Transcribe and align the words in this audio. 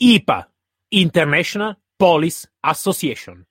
IPA, 0.00 0.52
International 0.90 1.76
Police 1.96 2.46
Association. 2.62 3.48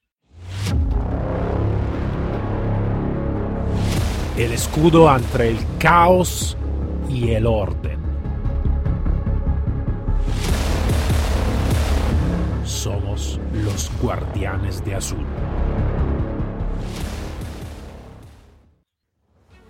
El 4.37 4.53
escudo 4.53 5.13
entre 5.13 5.49
el 5.49 5.57
caos 5.77 6.55
y 7.09 7.31
el 7.31 7.45
orden. 7.45 7.99
Somos 12.63 13.41
los 13.51 13.91
guardianes 14.01 14.85
de 14.85 14.95
azul. 14.95 15.25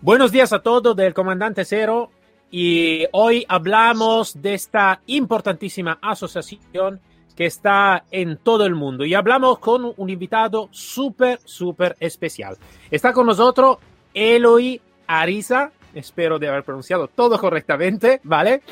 Buenos 0.01 0.31
días 0.31 0.53
a 0.53 0.61
todos 0.61 0.95
del 0.95 1.15
Comandante 1.15 1.65
Cero 1.65 2.11
y 2.51 3.05
hoy 3.11 3.45
hablamos 3.47 4.41
de 4.41 4.53
esta 4.53 5.01
importantísima 5.07 5.99
asociación 6.01 6.99
que 7.35 7.45
está 7.45 8.05
en 8.09 8.37
todo 8.37 8.65
el 8.65 8.73
mundo 8.73 9.05
y 9.05 9.13
hablamos 9.13 9.59
con 9.59 9.93
un 9.95 10.09
invitado 10.09 10.69
súper, 10.71 11.39
súper 11.45 11.95
especial. 11.99 12.57
Está 12.89 13.13
con 13.13 13.27
nosotros 13.27 13.77
Eloy 14.13 14.81
Ariza, 15.05 15.71
espero 15.93 16.39
de 16.39 16.47
haber 16.47 16.63
pronunciado 16.63 17.07
todo 17.07 17.37
correctamente, 17.37 18.21
¿vale? 18.23 18.63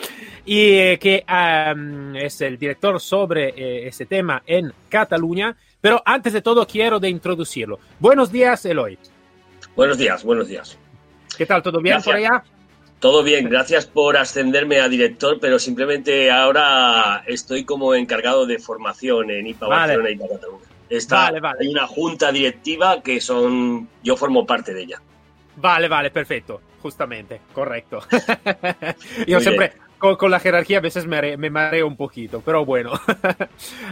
Y 0.45 0.71
eh, 0.71 0.99
que 0.99 1.23
um, 1.29 2.15
es 2.15 2.41
el 2.41 2.57
director 2.57 2.99
sobre 2.99 3.49
eh, 3.49 3.87
ese 3.87 4.05
tema 4.05 4.41
en 4.47 4.73
Cataluña. 4.89 5.55
Pero 5.79 6.01
antes 6.03 6.33
de 6.33 6.41
todo 6.41 6.65
quiero 6.65 6.99
de 6.99 7.09
introducirlo. 7.09 7.79
Buenos 7.99 8.31
días, 8.31 8.65
Eloy. 8.65 8.97
Buenos 9.75 9.99
días, 9.99 10.23
buenos 10.23 10.47
días. 10.47 10.77
¿Qué 11.37 11.45
tal? 11.45 11.61
¿Todo 11.61 11.79
bien 11.79 11.95
Gracias. 11.95 12.05
por 12.05 12.15
allá? 12.15 12.43
Todo 12.99 13.23
bien, 13.23 13.49
gracias 13.49 13.85
por 13.85 14.17
ascenderme 14.17 14.79
a 14.79 14.89
director, 14.89 15.37
pero 15.39 15.59
simplemente 15.59 16.31
ahora 16.31 17.23
estoy 17.27 17.63
como 17.63 17.93
encargado 17.93 18.45
de 18.45 18.57
formación 18.57 19.29
en 19.31 19.47
IPA 19.47 19.67
Vale. 19.67 19.97
Barcelona 19.97 20.09
y 20.09 20.13
IPA 20.13 20.27
Cataluña. 20.35 20.65
Está, 20.89 21.15
Vale, 21.15 21.39
vale. 21.39 21.57
Hay 21.61 21.67
una 21.67 21.87
junta 21.87 22.31
directiva 22.31 23.01
que 23.01 23.19
son, 23.19 23.89
yo 24.03 24.15
formo 24.15 24.45
parte 24.45 24.73
de 24.73 24.83
ella. 24.83 25.01
Vale, 25.57 25.87
vale, 25.87 26.11
perfecto. 26.11 26.61
Justamente, 26.81 27.41
correcto. 27.51 28.01
Yo 29.27 29.37
Muy 29.37 29.41
siempre 29.41 29.73
con, 29.97 30.15
con 30.17 30.29
la 30.29 30.39
jerarquía 30.39 30.77
a 30.77 30.81
veces 30.81 31.07
me, 31.07 31.35
me 31.37 31.49
mareo 31.49 31.87
un 31.87 31.95
poquito, 31.95 32.41
pero 32.41 32.65
bueno. 32.65 32.91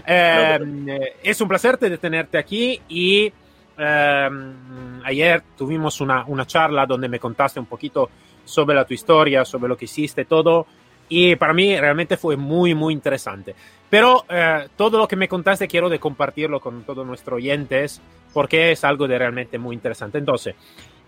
Eh, 0.06 0.60
eh, 0.88 1.16
es 1.24 1.40
un 1.40 1.48
placer 1.48 1.78
tenerte 1.78 2.38
aquí 2.38 2.82
y 2.90 3.32
eh, 3.78 4.30
ayer 5.06 5.44
tuvimos 5.58 6.02
una, 6.02 6.26
una 6.26 6.46
charla 6.46 6.86
donde 6.86 7.08
me 7.08 7.20
contaste 7.20 7.60
un 7.60 7.66
poquito 7.66 8.10
sobre 8.46 8.76
la 8.76 8.86
tu 8.86 8.94
historia, 8.94 9.46
sobre 9.46 9.70
lo 9.70 9.78
que 9.78 9.86
hiciste, 9.86 10.26
todo. 10.26 10.68
Y 11.10 11.36
para 11.36 11.54
mí 11.54 11.78
realmente 11.80 12.18
fue 12.18 12.36
muy, 12.38 12.74
muy 12.74 12.94
interesante. 12.94 13.56
Pero 13.90 14.26
eh, 14.30 14.68
todo 14.76 14.98
lo 14.98 15.08
que 15.08 15.16
me 15.16 15.28
contaste 15.28 15.68
quiero 15.68 15.90
de 15.90 16.00
compartirlo 16.00 16.60
con 16.60 16.84
todos 16.84 17.06
nuestros 17.06 17.38
oyentes 17.38 18.02
porque 18.34 18.72
es 18.72 18.84
algo 18.84 19.08
de 19.08 19.18
realmente 19.18 19.58
muy 19.58 19.76
interesante. 19.76 20.18
Entonces, 20.18 20.56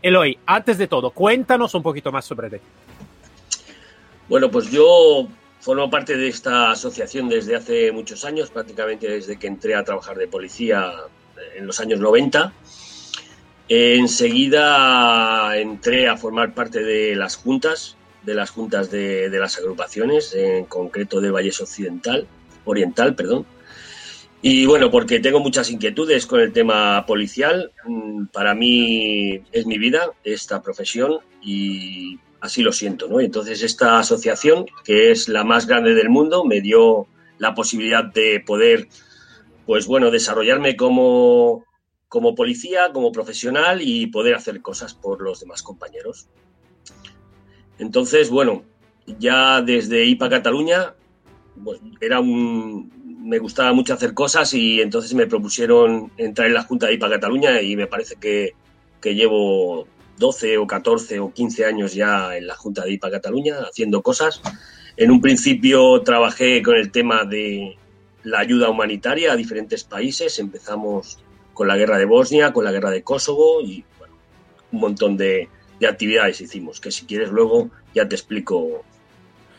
Eloy, 0.02 0.38
antes 0.46 0.78
de 0.78 0.88
todo, 0.88 1.10
cuéntanos 1.10 1.74
un 1.74 1.82
poquito 1.82 2.12
más 2.12 2.26
sobre 2.26 2.50
ti. 2.52 2.58
Bueno, 4.30 4.50
pues 4.52 4.70
yo 4.72 5.28
formo 5.60 5.90
parte 5.90 6.16
de 6.16 6.28
esta 6.28 6.72
asociación 6.72 7.28
desde 7.28 7.56
hace 7.56 7.92
muchos 7.92 8.24
años, 8.24 8.52
prácticamente 8.52 9.08
desde 9.08 9.38
que 9.38 9.48
entré 9.48 9.74
a 9.74 9.84
trabajar 9.84 10.18
de 10.18 10.28
policía 10.28 10.94
en 11.56 11.66
los 11.66 11.80
años 11.80 12.00
90. 12.00 12.54
Enseguida 13.68 15.58
entré 15.58 16.08
a 16.08 16.18
formar 16.18 16.54
parte 16.54 16.84
de 16.84 17.16
las 17.16 17.36
juntas, 17.36 17.98
de 18.24 18.36
las 18.36 18.50
juntas 18.52 18.92
de, 18.92 19.30
de 19.30 19.40
las 19.40 19.58
agrupaciones, 19.58 20.34
en 20.36 20.66
concreto 20.66 21.22
del 21.22 21.32
Valles 21.32 21.62
Occidental, 21.62 22.28
Oriental, 22.66 23.16
perdón. 23.16 23.46
Y 24.42 24.68
bueno, 24.68 24.92
porque 24.92 25.20
tengo 25.20 25.40
muchas 25.40 25.72
inquietudes 25.72 26.28
con 26.28 26.40
el 26.40 26.54
tema 26.54 27.04
policial. 27.08 27.72
Mm, 27.86 28.26
Para 28.28 28.54
mí 28.54 29.42
es 29.52 29.66
mi 29.66 29.80
vida, 29.80 30.12
esta 30.24 30.62
profesión, 30.62 31.18
y 31.42 32.20
así 32.42 32.62
lo 32.62 32.72
siento, 32.72 33.08
¿no? 33.08 33.20
Entonces 33.20 33.64
esta 33.64 33.98
asociación, 33.98 34.68
que 34.84 35.10
es 35.10 35.30
la 35.30 35.44
más 35.44 35.66
grande 35.66 35.96
del 35.96 36.10
mundo, 36.10 36.46
me 36.46 36.62
dio 36.62 37.08
la 37.40 37.56
posibilidad 37.56 38.04
de 38.04 38.44
poder, 38.46 38.88
pues 39.66 39.88
bueno, 39.88 40.12
desarrollarme 40.12 40.76
como, 40.76 41.66
como 42.08 42.36
policía, 42.36 42.92
como 42.94 43.12
profesional 43.12 43.82
y 43.82 44.08
poder 44.08 44.36
hacer 44.36 44.62
cosas 44.62 44.94
por 44.94 45.22
los 45.22 45.40
demás 45.40 45.64
compañeros. 45.64 46.28
Entonces, 47.78 48.30
bueno, 48.30 48.64
ya 49.20 49.62
desde 49.62 50.06
IPA 50.06 50.30
Cataluña, 50.30 50.96
era 52.02 52.20
un, 52.20 52.92
me 53.26 53.40
gustaba 53.40 53.74
mucho 53.74 53.94
hacer 53.94 54.14
cosas 54.14 54.54
y 54.54 54.82
entonces 54.82 55.14
me 55.14 55.28
propusieron 55.28 56.12
entrar 56.18 56.48
en 56.48 56.54
la 56.54 56.64
Junta 56.64 56.88
de 56.88 56.94
IPA 56.94 57.10
Cataluña 57.10 57.62
y 57.62 57.76
me 57.76 57.88
parece 57.88 58.16
que, 58.18 58.54
que 59.02 59.16
llevo 59.16 59.88
12 60.18 60.58
o 60.58 60.68
14 60.68 61.20
o 61.20 61.34
15 61.34 61.66
años 61.66 61.94
ya 61.94 62.38
en 62.38 62.48
la 62.48 62.56
Junta 62.56 62.84
de 62.84 62.94
IPA 62.94 63.12
Cataluña 63.12 63.56
haciendo 63.70 64.02
cosas. 64.02 64.42
En 64.98 65.12
un 65.12 65.22
principio 65.22 66.02
trabajé 66.02 66.62
con 66.62 66.76
el 66.76 66.92
tema 66.92 67.26
de 67.26 67.78
la 68.24 68.40
ayuda 68.40 68.70
humanitaria 68.70 69.34
a 69.34 69.36
diferentes 69.36 69.84
países. 69.84 70.40
Empezamos 70.40 71.20
con 71.56 71.68
la 71.68 71.76
guerra 71.76 71.98
de 71.98 72.06
Bosnia, 72.06 72.54
con 72.54 72.64
la 72.64 72.72
guerra 72.72 72.92
de 72.92 73.02
Kosovo 73.02 73.62
y 73.62 73.84
bueno, 73.98 74.14
un 74.72 74.80
montón 74.80 75.18
de, 75.18 75.50
de 75.80 75.88
actividades 75.88 76.40
hicimos, 76.42 76.80
que 76.80 76.92
si 76.92 77.06
quieres 77.08 77.32
luego 77.32 77.70
ya 77.96 78.08
te 78.08 78.14
explico 78.16 78.84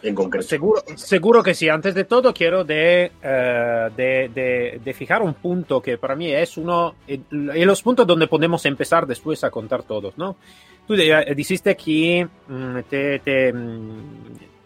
en 0.03 0.15
concreto. 0.15 0.47
Seguro, 0.47 0.83
seguro 0.95 1.43
que 1.43 1.55
sí. 1.55 1.69
Antes 1.69 1.95
de 1.95 2.05
todo, 2.05 2.33
quiero 2.33 2.63
de, 2.65 3.11
eh, 3.23 3.89
de, 3.97 4.79
de- 4.85 4.95
fijar 4.95 5.23
un 5.23 5.35
punto 5.35 5.81
que 5.83 5.99
para 5.99 6.15
mí 6.15 6.31
es 6.33 6.57
uno 6.59 6.95
eh, 7.09 7.19
de 7.31 7.65
los 7.67 7.83
puntos 7.83 8.07
donde 8.07 8.29
podemos 8.29 8.65
empezar 8.67 9.07
después 9.07 9.43
a 9.43 9.51
contar 9.51 9.83
todos, 9.83 10.17
¿no? 10.17 10.37
Tú 10.87 10.95
de- 10.95 11.33
dijiste 11.35 11.77
que 11.77 12.29
mm, 12.47 12.79
te, 12.89 13.53
mm, 13.53 14.01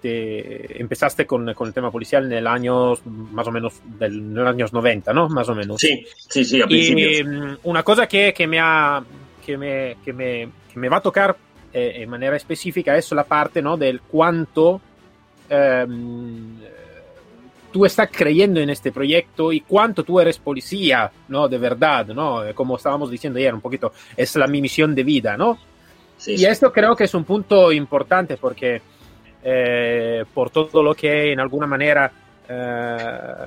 te 0.00 0.80
empezaste 0.80 1.26
con, 1.26 1.52
con 1.54 1.68
el 1.68 1.74
tema 1.74 1.90
policial 1.90 2.24
en 2.26 2.32
el 2.32 2.46
año 2.46 2.94
más 3.04 3.46
o 3.46 3.50
menos 3.52 3.80
del 3.98 4.14
en 4.14 4.34
los 4.34 4.48
años 4.48 4.72
90, 4.72 5.12
¿no? 5.12 5.28
Más 5.28 5.48
o 5.48 5.54
menos. 5.54 5.80
Sí, 5.80 6.04
sí, 6.16 6.44
sí, 6.44 6.60
a 6.62 6.66
Y 6.68 6.68
principios. 6.68 7.22
mm, 7.26 7.52
una 7.64 7.82
cosa 7.82 8.06
que, 8.06 8.32
que 8.32 8.46
me 8.46 8.58
ha, 8.60 9.02
que 9.44 9.56
me, 9.58 9.96
que 10.04 10.12
me, 10.12 10.48
que 10.72 10.78
me 10.78 10.88
va 10.88 10.98
a 10.98 11.02
tocar 11.02 11.36
eh, 11.72 11.92
en 11.96 12.08
manera 12.10 12.36
específica 12.36 12.96
es 12.96 13.10
la 13.12 13.24
parte 13.24 13.62
¿no? 13.62 13.76
del 13.76 14.00
cuánto 14.00 14.80
ehm, 15.48 16.58
tú 17.72 17.84
estás 17.84 18.08
creyendo 18.12 18.60
en 18.60 18.70
este 18.70 18.90
proyecto 18.92 19.52
y 19.52 19.60
cuánto 19.60 20.02
tú 20.02 20.18
eres 20.20 20.38
policía, 20.38 21.10
¿no? 21.28 21.48
De 21.48 21.58
verdad, 21.58 22.06
¿no? 22.08 22.44
Eh, 22.44 22.54
Como 22.54 22.76
estábamos 22.76 23.10
diciendo 23.10 23.38
ayer 23.38 23.54
un 23.54 23.60
poquito, 23.60 23.92
es 24.16 24.34
la 24.36 24.46
mi 24.46 24.60
misión 24.60 24.94
de 24.94 25.04
vida, 25.04 25.36
¿no? 25.36 25.58
Sí, 26.16 26.32
Y 26.32 26.38
sí. 26.38 26.46
esto 26.46 26.72
creo 26.72 26.96
que 26.96 27.04
es 27.04 27.14
un 27.14 27.24
punto 27.24 27.72
importante 27.72 28.36
porque 28.36 28.82
eh, 29.42 30.24
por 30.32 30.50
todo 30.50 30.82
lo 30.82 30.94
que 30.94 31.32
en 31.32 31.40
alguna 31.40 31.66
manera 31.66 32.10
eh, 32.48 32.96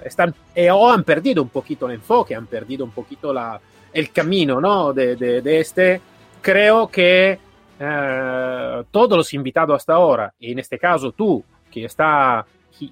están 0.05 0.33
eh, 0.55 0.71
o 0.71 0.89
han 0.91 1.03
perdido 1.03 1.41
un 1.43 1.49
poquito 1.49 1.85
el 1.87 1.93
enfoque, 1.95 2.35
han 2.35 2.47
perdido 2.47 2.85
un 2.85 2.91
poquito 2.91 3.33
la, 3.33 3.59
el 3.91 4.11
camino 4.11 4.59
¿no? 4.61 4.93
de, 4.93 5.15
de- 5.15 5.41
de 5.41 5.59
este, 5.59 6.01
creo 6.41 6.87
que 6.87 7.37
eh, 7.79 8.83
todos 8.91 9.17
los 9.17 9.33
invitados 9.33 9.75
hasta 9.77 9.93
ahora, 9.93 10.33
y 10.39 10.51
en 10.51 10.59
este 10.59 10.77
caso 10.79 11.11
tú, 11.11 11.43
que 11.69 11.85
está, 11.85 12.45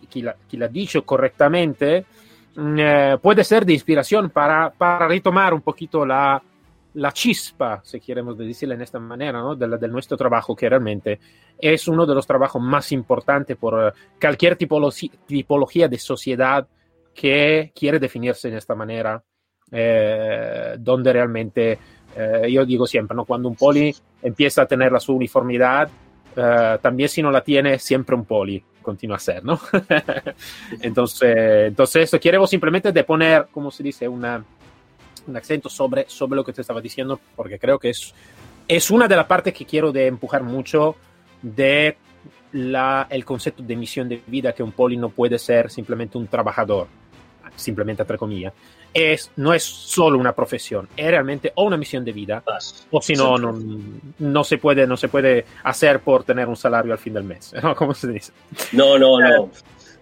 que, 0.10 0.22
la, 0.24 0.36
que 0.50 0.68
dicho 0.68 1.04
correctamente, 1.06 2.06
mm, 2.56 2.76
eh, 2.80 3.18
puede 3.22 3.44
ser 3.44 3.66
de 3.66 3.74
inspiración 3.74 4.30
para, 4.30 4.70
para 4.72 5.08
retomar 5.08 5.54
un 5.54 5.62
poquito 5.62 6.06
la, 6.06 6.42
la 6.94 7.12
chispa, 7.12 7.82
si 7.84 8.00
queremos 8.00 8.38
decirlo 8.38 8.76
en 8.76 8.82
esta 8.82 9.00
manera, 9.00 9.40
¿no? 9.40 9.56
de, 9.56 9.88
nuestro 9.88 10.18
trabajo, 10.18 10.56
que 10.56 10.68
realmente 10.68 11.20
es 11.58 11.88
uno 11.88 12.06
de 12.06 12.16
los 12.16 12.28
trabajos 12.28 12.62
más 12.62 12.92
importantes 12.92 13.56
por 13.56 13.88
eh, 13.88 13.92
cualquier 14.20 14.58
tipologi- 14.58 15.12
tipología 15.26 15.88
de 15.88 15.98
sociedad 15.98 16.68
que 17.14 17.72
quiere 17.74 18.00
definirse 18.00 18.50
en 18.50 18.56
esta 18.56 18.76
manera, 18.76 19.24
eh, 19.72 20.76
donde 20.80 21.14
realmente, 21.14 21.80
eh, 22.16 22.52
yo 22.52 22.66
digo 22.66 22.86
siempre, 22.86 23.16
¿no? 23.16 23.26
cuando 23.26 23.48
un 23.48 23.56
poli 23.56 23.96
empieza 24.22 24.64
a 24.64 24.66
tener 24.66 24.92
la 24.92 25.00
su 25.00 25.16
uniformidad, 25.16 25.90
también 26.82 27.10
si 27.10 27.22
no 27.22 27.30
la 27.30 27.42
tiene, 27.42 27.78
siempre 27.78 28.16
un 28.16 28.24
poli 28.24 28.64
continúa 28.82 29.18
a 29.18 29.20
ser, 29.20 29.44
¿no? 29.44 29.60
entonces, 30.82 31.68
entonces, 31.68 32.10
queremos 32.22 32.50
simplemente 32.50 33.04
poner, 33.04 33.48
como 33.52 33.70
se 33.70 33.84
dice, 33.84 34.08
una, 34.08 34.44
un 35.28 35.38
acento 35.38 35.70
sobre, 35.70 36.06
sobre 36.08 36.36
lo 36.36 36.44
que 36.44 36.54
te 36.54 36.62
estaba 36.62 36.82
diciendo, 36.82 37.20
porque 37.36 37.60
creo 37.60 37.80
que 37.80 37.90
es, 37.90 38.14
es 38.68 38.92
una 38.92 39.08
de 39.08 39.16
las 39.16 39.26
partes 39.26 39.54
que 39.54 39.66
quiero 39.66 39.92
de 39.92 40.08
empujar 40.08 40.44
mucho 40.44 40.96
de 41.42 41.98
la, 42.54 43.08
el 43.10 43.26
concepto 43.26 43.64
de 43.64 43.76
misión 43.76 44.10
de 44.10 44.22
vida, 44.28 44.54
que 44.54 44.64
un 44.64 44.72
poli 44.72 44.98
no 44.98 45.10
puede 45.10 45.40
ser 45.40 45.70
simplemente 45.70 46.18
un 46.18 46.28
trabajador, 46.28 46.88
simplemente 47.56 48.04
entre 48.04 48.18
comillas. 48.18 48.54
Es, 48.94 49.32
no 49.38 49.54
es 49.54 49.64
solo 49.64 50.18
una 50.18 50.34
profesión, 50.34 50.90
es 50.98 51.08
realmente 51.08 51.54
o 51.56 51.64
una 51.64 51.78
misión 51.78 52.04
de 52.04 52.12
vida, 52.12 52.44
Vas. 52.46 52.86
o 52.92 53.02
si 53.02 53.14
no, 53.14 53.38
no, 53.38 53.58
no, 54.20 54.44
se 54.44 54.58
puede, 54.58 54.86
no 54.86 54.98
se 54.98 55.08
puede 55.08 55.46
hacer 55.64 56.02
por 56.02 56.26
tener 56.26 56.50
un 56.50 56.58
salario 56.58 56.92
al 56.92 57.00
fin 57.00 57.14
del 57.14 57.24
mes, 57.24 57.54
¿no? 57.64 57.74
¿Cómo 57.78 57.94
se 57.94 58.10
dice? 58.10 58.34
No, 58.74 59.00
no, 59.00 59.18
no. 59.20 59.50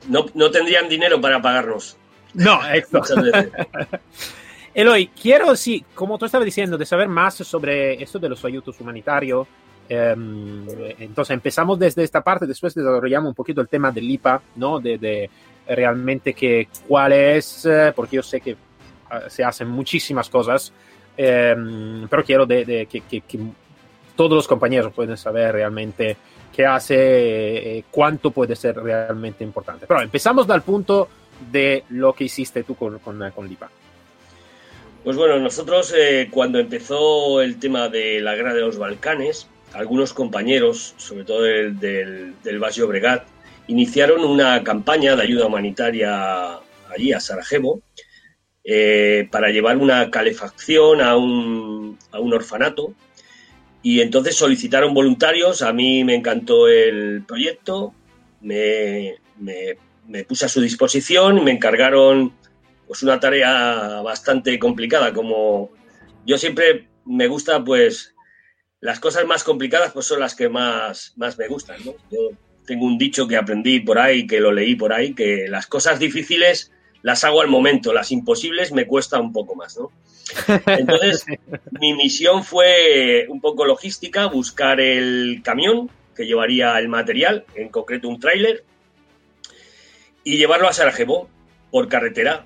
No, 0.08 0.26
no 0.34 0.50
tendrían 0.50 0.88
dinero 0.88 1.20
para 1.22 1.42
pagarnos. 1.42 1.98
No, 2.34 2.60
esto. 2.70 3.02
Eloy, 4.74 5.08
quiero, 5.08 5.56
sí, 5.56 5.84
como 5.96 6.18
tú 6.18 6.26
estabas 6.26 6.46
diciendo, 6.46 6.78
de 6.78 6.86
saber 6.86 7.08
más 7.08 7.36
sobre 7.36 8.02
esto 8.02 8.20
de 8.20 8.30
los 8.30 8.44
ayudos 8.46 8.80
humanitarios. 8.80 9.48
Em, 9.88 10.68
entonces 11.00 11.34
empezamos 11.34 11.80
desde 11.80 12.04
esta 12.04 12.22
parte, 12.22 12.46
después 12.46 12.76
desarrollamos 12.76 13.30
un 13.30 13.36
poquito 13.36 13.60
el 13.60 13.68
tema 13.68 13.92
del 13.92 14.10
IPA, 14.10 14.42
¿no? 14.56 14.80
De, 14.80 15.30
realmente 15.68 16.34
que 16.34 16.68
cuál 16.88 17.14
es, 17.14 17.66
eh, 17.66 17.92
porque 17.96 18.18
yo 18.18 18.24
sé 18.24 18.42
que 18.42 18.56
ah, 19.10 19.22
se 19.28 19.44
hacen 19.44 19.68
muchísimas 19.68 20.30
cosas, 20.30 20.72
em, 21.18 22.08
pero 22.08 22.24
quiero 22.24 22.46
de, 22.46 22.88
que, 22.88 23.24
todos 24.16 24.36
los 24.36 24.48
compañeros 24.48 24.94
pueden 24.94 25.16
saber 25.16 25.54
realmente 25.54 26.18
qué 26.54 26.66
hace, 26.66 27.78
eh, 27.78 27.84
cuánto 27.90 28.32
puede 28.32 28.56
ser 28.56 28.76
realmente 28.76 29.44
importante. 29.44 29.86
Pero 29.88 30.02
empezamos 30.02 30.46
del 30.46 30.62
punto 30.62 31.08
de 31.52 31.86
lo 31.90 32.14
que 32.14 32.26
hiciste 32.26 32.64
tú 32.64 32.76
con, 32.76 33.00
con, 33.00 33.32
con. 33.32 33.50
Pues 35.04 35.16
bueno, 35.16 35.40
nosotros 35.40 35.94
eh, 35.96 36.28
cuando 36.30 36.60
empezó 36.60 37.42
el 37.42 37.58
tema 37.58 37.88
de 37.88 38.20
la 38.20 38.36
guerra 38.36 38.54
de 38.54 38.62
los 38.62 38.78
Balcanes, 38.78 39.48
algunos 39.74 40.14
compañeros, 40.14 40.94
sobre 40.98 41.24
todo 41.24 41.44
del, 41.44 41.80
del, 41.80 42.34
del 42.44 42.60
Bregat, 42.60 43.26
iniciaron 43.68 44.26
una 44.26 44.64
campaña 44.64 45.16
de 45.16 45.24
ayuda 45.24 45.46
humanitaria 45.46 46.60
allí 46.90 47.14
a 47.14 47.20
Sarajevo 47.20 47.82
eh, 48.64 49.28
para 49.32 49.50
llevar 49.50 49.78
una 49.78 50.12
calefacción 50.12 51.02
a 51.02 51.16
un, 51.16 51.98
a 52.12 52.20
un 52.20 52.34
orfanato. 52.34 52.94
Y 53.82 54.02
entonces 54.02 54.36
solicitaron 54.36 54.94
voluntarios, 54.94 55.62
a 55.62 55.72
mí 55.72 56.04
me 56.04 56.16
encantó 56.16 56.68
el 56.68 57.24
proyecto, 57.26 57.94
me, 58.42 59.16
me, 59.40 60.24
puse 60.26 60.46
a 60.46 60.50
su 60.50 60.60
disposición 60.60 61.44
me 61.44 61.52
encargaron 61.52 62.34
pues 62.90 63.04
una 63.04 63.20
tarea 63.20 64.02
bastante 64.02 64.58
complicada, 64.58 65.14
como 65.14 65.70
yo 66.26 66.40
siempre 66.40 66.90
me 67.06 67.28
gusta 67.28 67.64
pues 67.64 68.16
las 68.82 69.00
cosas 69.00 69.28
más 69.28 69.44
complicadas 69.44 69.92
pues 69.92 70.08
son 70.08 70.20
las 70.20 70.34
que 70.34 70.50
más, 70.50 71.14
más 71.16 71.38
me 71.38 71.48
gustan, 71.48 71.78
¿no? 71.86 71.94
Yo 72.10 72.32
tengo 72.66 72.88
un 72.88 72.98
dicho 72.98 73.28
que 73.28 73.38
aprendí 73.38 73.80
por 73.80 74.00
ahí, 74.00 74.26
que 74.26 74.40
lo 74.40 74.52
leí 74.52 74.74
por 74.74 74.92
ahí, 74.92 75.14
que 75.14 75.46
las 75.48 75.68
cosas 75.68 76.00
difíciles 76.00 76.72
las 77.04 77.24
hago 77.24 77.42
al 77.42 77.48
momento, 77.48 77.94
las 77.94 78.12
imposibles 78.12 78.72
me 78.72 78.88
cuesta 78.88 79.20
un 79.20 79.34
poco 79.34 79.54
más, 79.54 79.78
¿no? 79.78 79.92
Entonces, 80.66 81.26
mi 81.80 81.94
misión 81.94 82.44
fue 82.44 83.28
un 83.30 83.40
poco 83.40 83.66
logística, 83.66 84.26
buscar 84.26 84.82
el 84.82 85.42
camión 85.44 85.92
que 86.16 86.26
llevaría 86.26 86.78
el 86.80 86.90
material, 86.90 87.46
en 87.54 87.70
concreto 87.70 88.10
un 88.10 88.20
tráiler, 88.20 88.64
y 90.24 90.38
llevarlo 90.38 90.68
a 90.68 90.74
Sarajevo 90.74 91.30
por 91.70 91.88
carretera. 91.88 92.46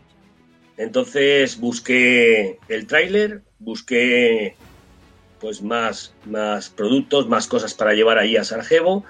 Entonces 0.83 1.59
busqué 1.59 2.59
el 2.67 2.87
tráiler, 2.87 3.41
busqué 3.59 4.55
pues 5.39 5.61
más, 5.61 6.13
más 6.25 6.69
productos, 6.69 7.27
más 7.27 7.47
cosas 7.47 7.73
para 7.73 7.93
llevar 7.93 8.17
ahí 8.17 8.37
a 8.37 8.43
Sarajevo 8.43 9.05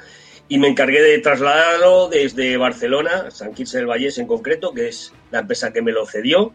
y 0.47 0.59
me 0.59 0.67
encargué 0.67 1.01
de 1.01 1.17
trasladarlo 1.19 2.09
desde 2.09 2.57
Barcelona, 2.57 3.31
San 3.31 3.53
Quirce 3.53 3.77
del 3.77 3.87
Vallés 3.87 4.17
en 4.17 4.27
concreto, 4.27 4.73
que 4.73 4.87
es 4.87 5.13
la 5.31 5.39
empresa 5.39 5.73
que 5.73 5.81
me 5.81 5.91
lo 5.91 6.05
cedió, 6.05 6.53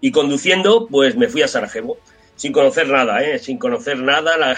y 0.00 0.12
conduciendo, 0.12 0.86
pues 0.86 1.16
me 1.16 1.28
fui 1.28 1.42
a 1.42 1.48
Sarajevo, 1.48 1.98
sin 2.36 2.52
conocer 2.52 2.88
nada, 2.88 3.22
¿eh? 3.22 3.38
sin 3.38 3.58
conocer 3.58 3.98
nada 3.98 4.36
la, 4.36 4.56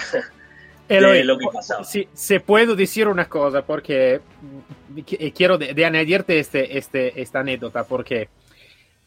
de 0.87 1.23
lo 1.23 1.37
que 1.37 1.45
pasaba. 1.53 1.83
Sí, 1.83 2.07
se 2.13 2.39
puedo 2.39 2.75
decir 2.75 3.07
una 3.07 3.29
cosa, 3.29 3.65
porque 3.65 4.19
quiero 5.35 5.57
de, 5.57 5.85
añadirte 5.85 6.39
este, 6.39 6.77
este, 6.77 7.21
esta 7.21 7.39
anécdota, 7.39 7.85
porque 7.85 8.29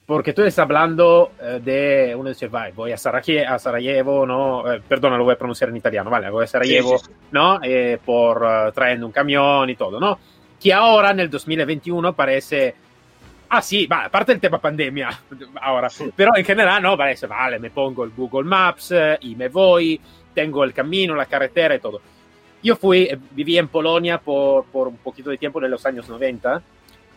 porque 0.07 0.35
tú 0.35 0.43
estás 0.43 0.65
hablando 0.65 1.33
eh, 1.41 1.61
de, 1.63 2.15
uno 2.15 2.29
dice, 2.29 2.49
voy 2.49 2.93
a 2.93 2.97
Sarajevo, 2.97 3.49
a 3.49 3.59
Sarajevo 3.59 4.27
¿no? 4.27 4.73
Eh, 4.73 4.83
perdona, 4.87 5.17
lo 5.17 5.25
voy 5.25 5.35
a 5.35 5.39
pronunciar 5.39 5.71
en 5.71 5.77
italiano, 5.77 6.11
vale, 6.11 6.29
voy 6.31 6.45
a 6.45 6.47
Sarajevo, 6.47 7.01
¿no? 7.33 7.61
Eh, 7.63 7.99
por 8.05 8.73
trayendo 8.73 9.07
un 9.07 9.13
camión 9.13 9.71
y 9.71 9.77
todo, 9.77 9.99
¿no? 9.99 10.19
Que 10.61 10.73
ahora, 10.73 11.11
en 11.11 11.21
el 11.21 11.31
2021, 11.31 12.15
parece, 12.15 12.75
ah 13.49 13.63
sí, 13.63 13.87
vale, 13.87 14.07
aparte 14.07 14.33
del 14.33 14.41
tema 14.41 14.59
pandemia, 14.59 15.09
ahora, 15.63 15.89
pero 16.15 16.37
en 16.37 16.45
general, 16.45 16.83
no, 16.83 16.97
parece, 16.99 17.27
vale, 17.27 17.59
me 17.59 17.71
pongo 17.71 18.05
el 18.05 18.11
Google 18.11 18.49
Maps 18.49 18.95
y 19.21 19.35
me 19.35 19.49
voy, 19.49 19.99
tengo 20.35 20.65
el 20.65 20.75
camino, 20.75 21.15
la 21.15 21.27
carretera 21.27 21.75
y 21.75 21.79
todo. 21.79 22.01
Yo 22.63 22.77
fui, 22.77 23.11
viví 23.33 23.59
en 23.59 23.69
Polonia 23.69 24.19
por, 24.19 24.65
por 24.67 24.89
un 24.89 24.97
poquito 24.97 25.31
de 25.31 25.39
tiempo 25.39 25.63
en 25.63 25.71
los 25.71 25.85
años 25.85 26.09
90 26.09 26.63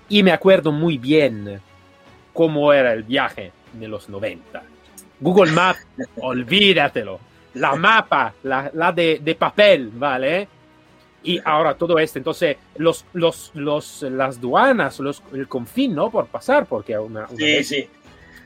y 0.09 0.23
me 0.23 0.31
acuerdo 0.31 0.73
muy 0.73 0.97
bien 0.97 1.61
cómo 2.37 2.71
era 2.71 2.93
el 2.93 3.01
viaje 3.01 3.51
de 3.73 3.87
los 3.87 4.09
90. 4.09 4.61
Google 5.21 5.51
Maps, 5.53 5.87
olvídatelo. 6.21 7.19
La 7.55 7.75
mapa, 7.75 8.31
la, 8.43 8.69
la 8.75 8.91
de, 8.91 9.19
de, 9.23 9.33
papel, 9.33 9.89
¿vale? 9.95 10.47
Y 11.23 11.41
ahora 11.43 11.73
todo 11.73 11.97
esto, 11.97 12.19
entonces, 12.19 12.57
los, 12.77 13.05
los, 13.13 13.49
los, 13.55 14.03
las 14.03 14.39
duanas, 14.39 14.99
los, 14.99 15.23
el 15.33 15.47
confín, 15.47 15.95
¿no? 15.95 16.11
Por 16.11 16.27
pasar, 16.27 16.67
porque 16.67 16.95
una, 16.95 17.25
una 17.27 17.37
sí, 17.39 17.63
sí. 17.63 17.89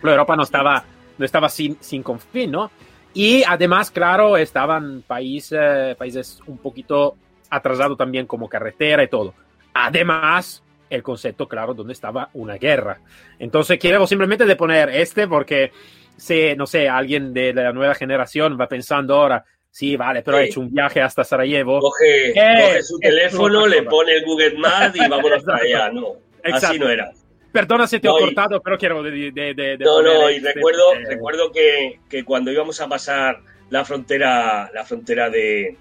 Europa 0.02 0.38
no 0.38 0.44
estaba, 0.44 0.86
no 1.18 1.26
estaba 1.26 1.50
sin, 1.50 1.76
sin 1.82 2.02
confín, 2.02 2.52
¿no? 2.52 2.72
Y 3.14 3.44
además, 3.44 3.92
claro, 3.92 4.38
estaban 4.38 5.04
países, 5.06 5.98
países 5.98 6.40
un 6.48 6.60
poquito 6.60 7.18
atrasados 7.50 7.98
también 7.98 8.26
como 8.26 8.48
carretera 8.48 9.04
y 9.04 9.10
todo. 9.10 9.34
Además, 9.74 10.64
el 10.92 11.02
concepto, 11.02 11.48
claro, 11.48 11.74
donde 11.74 11.94
estaba 11.94 12.30
una 12.34 12.58
guerra. 12.58 13.00
Entonces, 13.40 13.80
quiero 13.80 14.06
simplemente 14.06 14.46
de 14.46 14.56
poner 14.56 14.90
este 14.90 15.28
porque, 15.28 15.72
si, 16.18 16.56
no 16.56 16.68
sé, 16.68 16.90
alguien 16.90 17.34
de 17.34 17.54
la 17.54 17.72
nueva 17.72 17.96
generación 17.96 18.58
va 18.60 18.68
pensando 18.68 19.16
ahora, 19.16 19.44
sí, 19.72 19.96
vale, 19.96 20.22
pero 20.22 20.38
ha 20.38 20.44
hecho 20.44 20.60
un 20.60 20.72
viaje 20.72 21.02
hasta 21.02 21.24
Sarajevo. 21.24 21.80
Coge, 21.80 22.34
coge 22.34 22.84
su 22.84 23.00
teléfono, 23.00 23.66
le 23.66 23.84
pone 23.84 24.14
el 24.14 24.26
Google 24.26 24.58
Maps 24.58 24.96
y 24.96 25.08
vámonos 25.08 25.44
para 25.44 25.64
allá. 25.64 25.90
No, 25.92 26.18
así 26.44 26.78
no 26.78 26.90
era. 26.90 27.12
Perdona 27.52 27.88
si 27.88 28.00
te 28.00 28.08
he 28.08 28.12
cortado, 28.12 28.62
pero 28.62 28.78
quiero 28.78 29.04
de, 29.04 29.32
de, 29.32 29.78
No, 29.80 30.02
no, 30.02 30.30
y 30.30 30.36
este, 30.36 30.54
recuerdo, 30.54 30.94
eh, 30.94 31.06
recuerdo 31.06 31.52
que, 31.52 32.00
que, 32.10 32.24
cuando 32.24 32.52
íbamos 32.52 32.80
a 32.80 32.88
pasar 32.88 33.42
la 33.70 33.84
frontera, 33.84 34.72
la 34.74 34.86
frontera 34.86 35.30
de, 35.30 35.78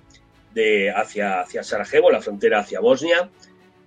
de 0.52 0.90
hacia, 0.90 1.40
hacia 1.40 1.62
Sarajevo, 1.62 2.10
la 2.10 2.20
frontera 2.20 2.60
hacia 2.60 2.80
Bosnia, 2.80 3.30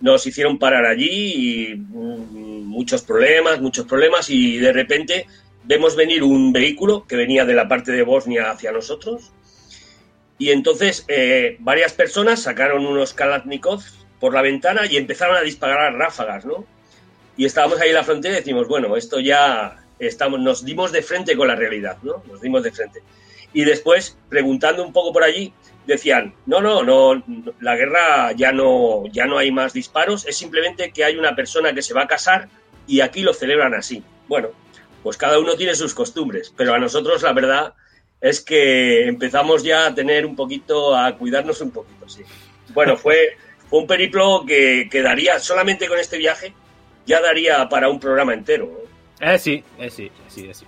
nos 0.04 0.26
hicieron 0.26 0.58
parar 0.58 0.84
allí 0.84 1.70
y 1.70 1.74
mm, 1.76 2.66
muchos 2.66 3.00
problemas, 3.00 3.58
muchos 3.62 3.86
problemas 3.86 4.28
y 4.28 4.58
de 4.58 4.70
repente 4.70 5.26
vemos 5.64 5.96
venir 5.96 6.22
un 6.22 6.52
vehículo 6.52 7.06
que 7.06 7.16
venía 7.16 7.46
de 7.46 7.54
la 7.54 7.68
parte 7.68 7.90
de 7.90 8.02
Bosnia 8.02 8.50
hacia 8.50 8.70
nosotros 8.70 9.32
y 10.36 10.50
entonces 10.50 11.06
eh, 11.08 11.56
varias 11.60 11.94
personas 11.94 12.42
sacaron 12.42 12.84
unos 12.84 13.14
Kalashnikovs 13.14 14.04
por 14.20 14.34
la 14.34 14.42
ventana 14.42 14.82
y 14.84 14.98
empezaron 14.98 15.36
a 15.36 15.40
disparar 15.40 15.94
ráfagas, 15.94 16.44
¿no? 16.44 16.66
Y 17.38 17.46
estábamos 17.46 17.80
ahí 17.80 17.88
en 17.88 17.94
la 17.94 18.04
frontera 18.04 18.34
y 18.34 18.38
decimos, 18.40 18.68
bueno, 18.68 18.98
esto 18.98 19.20
ya 19.20 19.86
estamos, 19.98 20.38
nos 20.38 20.66
dimos 20.66 20.92
de 20.92 21.00
frente 21.00 21.34
con 21.34 21.48
la 21.48 21.56
realidad, 21.56 21.96
¿no? 22.02 22.22
Nos 22.30 22.42
dimos 22.42 22.62
de 22.62 22.72
frente. 22.72 23.02
Y 23.54 23.64
después, 23.64 24.18
preguntando 24.28 24.84
un 24.84 24.92
poco 24.92 25.14
por 25.14 25.24
allí, 25.24 25.54
decían, 25.86 26.34
no, 26.46 26.60
no, 26.60 26.82
no, 26.82 27.22
la 27.60 27.76
guerra 27.76 28.32
ya 28.32 28.52
no, 28.52 29.04
ya 29.12 29.26
no 29.26 29.38
hay 29.38 29.50
más 29.50 29.72
disparos, 29.72 30.26
es 30.26 30.36
simplemente 30.36 30.92
que 30.92 31.04
hay 31.04 31.16
una 31.16 31.34
persona 31.34 31.72
que 31.74 31.82
se 31.82 31.94
va 31.94 32.02
a 32.02 32.06
casar 32.06 32.48
y 32.86 33.00
aquí 33.00 33.22
lo 33.22 33.34
celebran 33.34 33.74
así. 33.74 34.02
Bueno, 34.28 34.50
pues 35.02 35.16
cada 35.16 35.38
uno 35.38 35.54
tiene 35.54 35.74
sus 35.74 35.94
costumbres, 35.94 36.52
pero 36.56 36.74
a 36.74 36.78
nosotros 36.78 37.22
la 37.22 37.32
verdad 37.32 37.74
es 38.20 38.40
que 38.40 39.06
empezamos 39.06 39.62
ya 39.62 39.86
a 39.86 39.94
tener 39.94 40.24
un 40.24 40.34
poquito, 40.34 40.96
a 40.96 41.16
cuidarnos 41.16 41.60
un 41.60 41.70
poquito, 41.70 42.08
sí. 42.08 42.22
Bueno, 42.72 42.96
fue, 42.96 43.36
fue 43.68 43.80
un 43.80 43.86
periplo 43.86 44.44
que, 44.46 44.88
que 44.90 45.02
daría, 45.02 45.38
solamente 45.38 45.88
con 45.88 45.98
este 45.98 46.16
viaje, 46.16 46.54
ya 47.06 47.20
daría 47.20 47.68
para 47.68 47.90
un 47.90 48.00
programa 48.00 48.32
entero. 48.32 48.84
Eh, 49.20 49.38
sí, 49.38 49.62
eh, 49.78 49.90
sí, 49.90 50.10
sí, 50.28 50.48
sí. 50.52 50.64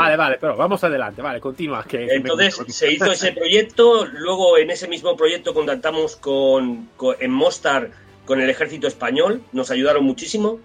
Vale, 0.00 0.16
vale, 0.16 0.38
pero 0.40 0.56
vamos 0.56 0.82
adelante, 0.84 1.22
vale, 1.22 1.40
continúa. 1.40 1.84
Que 1.84 2.06
Entonces 2.10 2.58
se 2.68 2.92
hizo 2.92 3.12
ese 3.12 3.32
proyecto, 3.32 4.06
luego 4.06 4.58
en 4.58 4.70
ese 4.70 4.88
mismo 4.88 5.16
proyecto 5.16 5.54
contactamos 5.54 6.16
con, 6.16 6.88
en 7.20 7.30
Mostar 7.30 7.90
con 8.24 8.40
el 8.40 8.50
ejército 8.50 8.86
español, 8.86 9.42
nos 9.52 9.70
ayudaron 9.70 10.04
muchísimo 10.04 10.60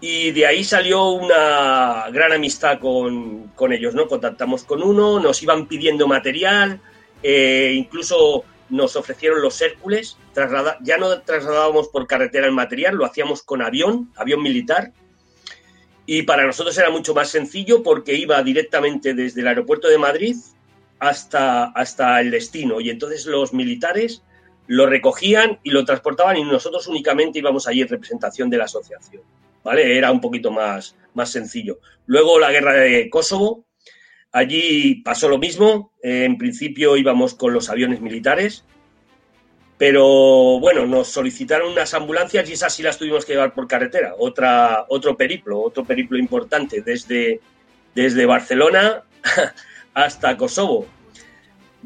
y 0.00 0.30
de 0.30 0.46
ahí 0.46 0.64
salió 0.64 1.08
una 1.10 2.06
gran 2.10 2.32
amistad 2.32 2.78
con, 2.78 3.48
con 3.48 3.72
ellos, 3.72 3.94
¿no? 3.94 4.06
Contactamos 4.06 4.64
con 4.64 4.82
uno, 4.82 5.20
nos 5.20 5.42
iban 5.42 5.66
pidiendo 5.66 6.06
material, 6.06 6.80
eh, 7.22 7.72
incluso 7.74 8.44
nos 8.70 8.96
ofrecieron 8.96 9.42
los 9.42 9.60
Hércules, 9.60 10.16
traslada, 10.32 10.78
ya 10.82 10.98
no 10.98 11.20
trasladábamos 11.22 11.88
por 11.88 12.06
carretera 12.06 12.46
el 12.46 12.52
material, 12.52 12.96
lo 12.96 13.04
hacíamos 13.04 13.42
con 13.42 13.62
avión, 13.62 14.10
avión 14.16 14.42
militar, 14.42 14.92
y 16.10 16.22
para 16.22 16.46
nosotros 16.46 16.78
era 16.78 16.88
mucho 16.88 17.12
más 17.12 17.28
sencillo 17.28 17.82
porque 17.82 18.14
iba 18.14 18.42
directamente 18.42 19.12
desde 19.12 19.42
el 19.42 19.46
aeropuerto 19.46 19.88
de 19.88 19.98
Madrid 19.98 20.36
hasta, 20.98 21.64
hasta 21.64 22.18
el 22.22 22.30
destino. 22.30 22.80
Y 22.80 22.88
entonces 22.88 23.26
los 23.26 23.52
militares 23.52 24.22
lo 24.68 24.86
recogían 24.86 25.60
y 25.62 25.70
lo 25.70 25.84
transportaban 25.84 26.38
y 26.38 26.44
nosotros 26.44 26.86
únicamente 26.86 27.40
íbamos 27.40 27.68
allí 27.68 27.82
en 27.82 27.88
representación 27.88 28.48
de 28.48 28.56
la 28.56 28.64
asociación. 28.64 29.22
¿vale? 29.62 29.98
Era 29.98 30.10
un 30.10 30.22
poquito 30.22 30.50
más, 30.50 30.96
más 31.12 31.28
sencillo. 31.30 31.78
Luego 32.06 32.38
la 32.38 32.52
guerra 32.52 32.72
de 32.72 33.10
Kosovo, 33.10 33.66
allí 34.32 35.02
pasó 35.04 35.28
lo 35.28 35.36
mismo. 35.36 35.92
en 36.02 36.38
principio 36.38 36.96
íbamos 36.96 37.34
con 37.34 37.52
los 37.52 37.68
aviones 37.68 38.00
militares, 38.00 38.64
pero 39.78 40.58
bueno, 40.58 40.86
nos 40.86 41.06
solicitaron 41.06 41.70
unas 41.70 41.94
ambulancias 41.94 42.50
y 42.50 42.54
esas 42.54 42.74
sí 42.74 42.82
las 42.82 42.98
tuvimos 42.98 43.24
que 43.24 43.34
llevar 43.34 43.54
por 43.54 43.68
carretera. 43.68 44.14
Otra, 44.18 44.84
otro 44.88 45.16
periplo, 45.16 45.60
otro 45.60 45.84
periplo 45.84 46.18
importante 46.18 46.82
desde, 46.82 47.40
desde 47.94 48.26
Barcelona 48.26 49.04
hasta 49.94 50.36
Kosovo, 50.36 50.86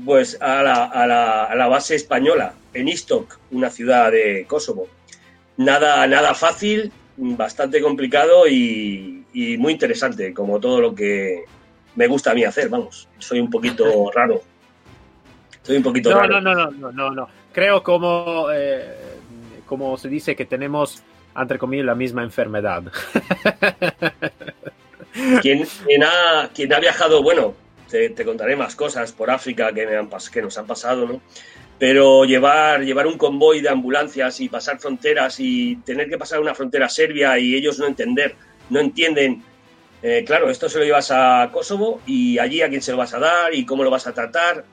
pues 0.07 0.41
a 0.41 0.63
la, 0.63 0.85
a, 0.85 1.07
la, 1.07 1.45
a 1.45 1.55
la, 1.55 1.69
base 1.69 1.95
española, 1.95 2.55
en 2.73 2.89
Istok, 2.89 3.39
una 3.51 3.69
ciudad 3.69 4.11
de 4.11 4.47
Kosovo. 4.49 4.89
Nada, 5.59 6.07
nada 6.07 6.35
fácil, 6.35 6.91
bastante 7.19 7.83
complicado 7.83 8.49
y, 8.49 9.27
y 9.35 9.59
muy 9.59 9.75
interesante, 9.75 10.33
como 10.33 10.61
todo 10.61 10.81
lo 10.81 10.95
que 10.95 11.45
me 11.95 12.07
gusta 12.07 12.31
a 12.31 12.35
mí 12.35 12.43
hacer, 12.43 12.71
vamos. 12.71 13.07
Soy 13.19 13.39
un 13.39 13.51
poquito 13.51 14.11
raro. 14.15 14.41
Soy 15.61 15.77
un 15.77 15.83
poquito 15.83 16.09
no, 16.09 16.21
raro. 16.21 16.41
No, 16.41 16.55
no, 16.55 16.71
no, 16.71 16.91
no, 16.91 17.11
no 17.11 17.42
creo 17.53 17.83
como, 17.83 18.49
eh, 18.53 18.95
como 19.67 19.97
se 19.97 20.09
dice 20.09 20.37
que 20.37 20.45
tenemos, 20.45 21.03
entre 21.37 21.59
comillas, 21.59 21.87
la 21.87 21.95
misma 21.95 22.23
enfermedad. 22.23 22.83
quien, 25.43 25.67
quien, 25.87 26.05
ha, 26.05 26.51
quien 26.55 26.73
ha 26.73 26.81
viajado, 26.81 27.23
bueno, 27.23 27.55
te, 27.91 28.11
te, 28.11 28.25
contaré 28.25 28.57
más 28.57 28.75
cosas 28.75 29.13
por 29.13 29.31
África 29.31 29.73
que, 29.73 29.87
me 29.87 29.97
han, 29.97 30.09
que 30.33 30.43
nos 30.43 30.57
han 30.59 30.67
pasado, 30.67 31.07
¿no? 31.07 31.21
Pero 31.79 32.25
llevar, 32.25 32.83
llevar 32.83 33.07
un 33.07 33.19
convoy 33.19 33.61
de 33.61 33.69
ambulancias 33.69 34.41
y 34.41 34.49
pasar 34.49 34.79
fronteras 34.79 35.41
y 35.41 35.77
tener 35.77 36.09
que 36.09 36.19
pasar 36.19 36.41
una 36.41 36.55
frontera 36.55 36.89
serbia 36.89 37.39
y 37.39 37.55
ellos 37.55 37.79
no 37.79 37.87
entender, 37.87 38.37
no 38.71 38.79
entienden 38.79 39.43
eh, 40.03 40.25
claro, 40.27 40.51
esto 40.51 40.69
se 40.69 40.79
lo 40.79 40.85
llevas 40.85 41.13
a 41.13 41.49
Kosovo 41.53 42.01
y 42.07 42.39
allí 42.39 42.61
a 42.61 42.69
quién 42.69 42.83
se 42.83 42.91
lo 42.91 42.99
vas 42.99 43.15
a 43.15 43.21
dar 43.21 43.55
y 43.55 43.65
cómo 43.65 43.85
lo 43.85 43.91
vas 43.91 44.07
a 44.09 44.13
tratar. 44.13 44.65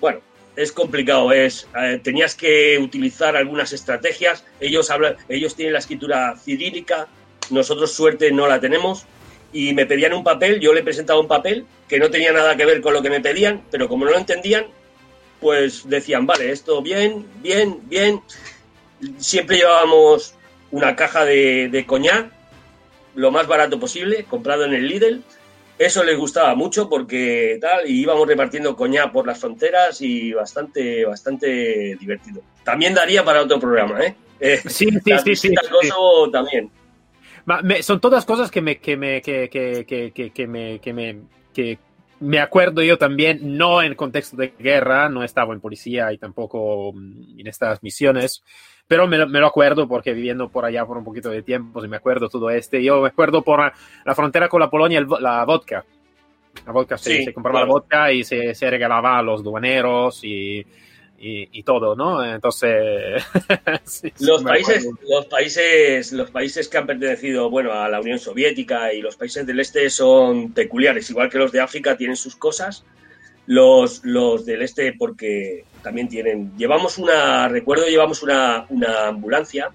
Bueno, 0.00 0.20
es 0.56 0.72
complicado, 0.72 1.32
es 1.32 1.66
eh, 1.80 2.00
tenías 2.02 2.34
que 2.34 2.78
utilizar 2.78 3.36
algunas 3.36 3.72
estrategias. 3.72 4.44
Ellos 4.60 4.90
hablan, 4.90 5.16
ellos 5.28 5.54
tienen 5.54 5.72
la 5.72 5.78
escritura 5.78 6.36
cirílica, 6.36 7.08
nosotros 7.50 7.92
suerte 7.92 8.30
no 8.32 8.46
la 8.46 8.60
tenemos 8.60 9.06
y 9.52 9.74
me 9.74 9.86
pedían 9.86 10.14
un 10.14 10.24
papel, 10.24 10.60
yo 10.60 10.72
le 10.72 10.82
presentaba 10.82 11.20
un 11.20 11.28
papel 11.28 11.66
que 11.88 11.98
no 11.98 12.10
tenía 12.10 12.32
nada 12.32 12.56
que 12.56 12.64
ver 12.64 12.80
con 12.80 12.94
lo 12.94 13.02
que 13.02 13.10
me 13.10 13.20
pedían, 13.20 13.62
pero 13.70 13.88
como 13.88 14.04
no 14.04 14.12
lo 14.12 14.18
entendían, 14.18 14.66
pues 15.40 15.88
decían, 15.88 16.26
vale, 16.26 16.50
esto 16.50 16.80
bien, 16.82 17.26
bien, 17.42 17.80
bien. 17.84 18.22
Siempre 19.18 19.58
llevábamos 19.58 20.34
una 20.70 20.96
caja 20.96 21.24
de, 21.24 21.68
de 21.68 21.84
coñac, 21.84 22.30
lo 23.14 23.30
más 23.30 23.46
barato 23.46 23.78
posible, 23.78 24.24
comprado 24.24 24.64
en 24.64 24.72
el 24.72 24.86
Lidl, 24.86 25.22
eso 25.82 26.04
les 26.04 26.16
gustaba 26.16 26.54
mucho 26.54 26.88
porque 26.88 27.58
tal, 27.60 27.88
y 27.88 28.02
íbamos 28.02 28.26
repartiendo 28.26 28.76
coñac 28.76 29.12
por 29.12 29.26
las 29.26 29.38
fronteras 29.38 30.00
y 30.00 30.32
bastante, 30.32 31.04
bastante 31.04 31.96
divertido. 31.98 32.42
También 32.64 32.94
daría 32.94 33.24
para 33.24 33.42
otro 33.42 33.58
programa, 33.58 34.00
¿eh? 34.04 34.14
eh 34.40 34.60
sí, 34.66 34.88
sí, 34.90 35.12
sí, 35.24 35.36
sí, 35.36 35.54
Kosovo 35.54 36.30
también. 36.30 36.70
Me, 37.64 37.82
son 37.82 38.00
todas 38.00 38.24
cosas 38.24 38.50
que 38.50 38.60
me, 38.60 38.78
que 38.78 38.96
me, 38.96 39.20
que, 39.20 39.48
que, 39.48 39.84
que, 39.86 40.30
que 40.30 40.46
me, 40.46 40.78
que 40.78 40.92
me, 40.92 41.16
que 41.52 41.78
me 42.20 42.38
acuerdo 42.38 42.82
yo 42.82 42.98
también, 42.98 43.56
no 43.56 43.82
en 43.82 43.96
contexto 43.96 44.36
de 44.36 44.54
guerra, 44.58 45.08
no 45.08 45.24
estaba 45.24 45.52
en 45.52 45.60
policía 45.60 46.12
y 46.12 46.18
tampoco 46.18 46.92
mm, 46.94 47.40
en 47.40 47.46
estas 47.48 47.82
misiones, 47.82 48.44
pero 48.92 49.08
me, 49.08 49.24
me, 49.24 49.40
lo 49.40 49.46
acuerdo 49.46 49.88
porque 49.88 50.12
viviendo 50.12 50.50
por 50.50 50.66
allá 50.66 50.84
por 50.84 50.98
un 50.98 51.04
poquito 51.04 51.30
de 51.30 51.42
tiempo, 51.42 51.80
si 51.80 51.88
me 51.88 51.96
acuerdo 51.96 52.28
todo 52.28 52.50
este. 52.50 52.84
Yo 52.84 53.00
me 53.00 53.08
acuerdo 53.08 53.40
por 53.40 53.58
la, 53.58 53.72
la 54.04 54.14
frontera 54.14 54.50
con 54.50 54.60
la 54.60 54.68
Polonia, 54.68 54.98
el, 54.98 55.06
la 55.18 55.46
vodka. 55.46 55.82
La 56.66 56.72
vodka, 56.72 56.98
sí, 56.98 57.16
se, 57.16 57.24
se, 57.24 57.32
compraba 57.32 57.60
claro. 57.60 57.68
la 57.68 57.72
vodka 57.72 58.12
y 58.12 58.22
se, 58.22 58.54
se, 58.54 58.68
regalaba 58.68 59.18
a 59.18 59.22
los 59.22 59.42
duaneros 59.42 60.22
y, 60.24 60.58
y, 60.58 61.48
y 61.58 61.62
todo, 61.62 61.96
¿no? 61.96 62.22
Entonces... 62.22 63.24
sí, 63.84 64.12
los, 64.20 64.42
países, 64.42 64.86
los, 65.08 65.24
países, 65.24 66.12
los 66.12 66.30
países 66.30 66.68
que 66.68 66.76
han 66.76 66.86
pertenecido, 66.86 67.48
bueno, 67.48 67.72
a 67.72 67.88
la 67.88 67.98
Unión 67.98 68.18
Soviética 68.18 68.92
y 68.92 69.00
los 69.00 69.16
países 69.16 69.46
del 69.46 69.58
Este 69.58 69.88
son 69.88 70.52
peculiares, 70.52 71.08
igual 71.08 71.30
que 71.30 71.38
los 71.38 71.50
de 71.50 71.60
África 71.60 71.96
tienen 71.96 72.16
sus 72.16 72.36
cosas. 72.36 72.84
Los, 73.46 74.04
los 74.04 74.46
del 74.46 74.62
Este 74.62 74.92
porque 74.92 75.64
también 75.82 76.08
tienen. 76.08 76.56
Llevamos 76.56 76.98
una, 76.98 77.48
recuerdo, 77.48 77.86
llevamos 77.86 78.22
una, 78.22 78.66
una 78.68 79.08
ambulancia 79.08 79.70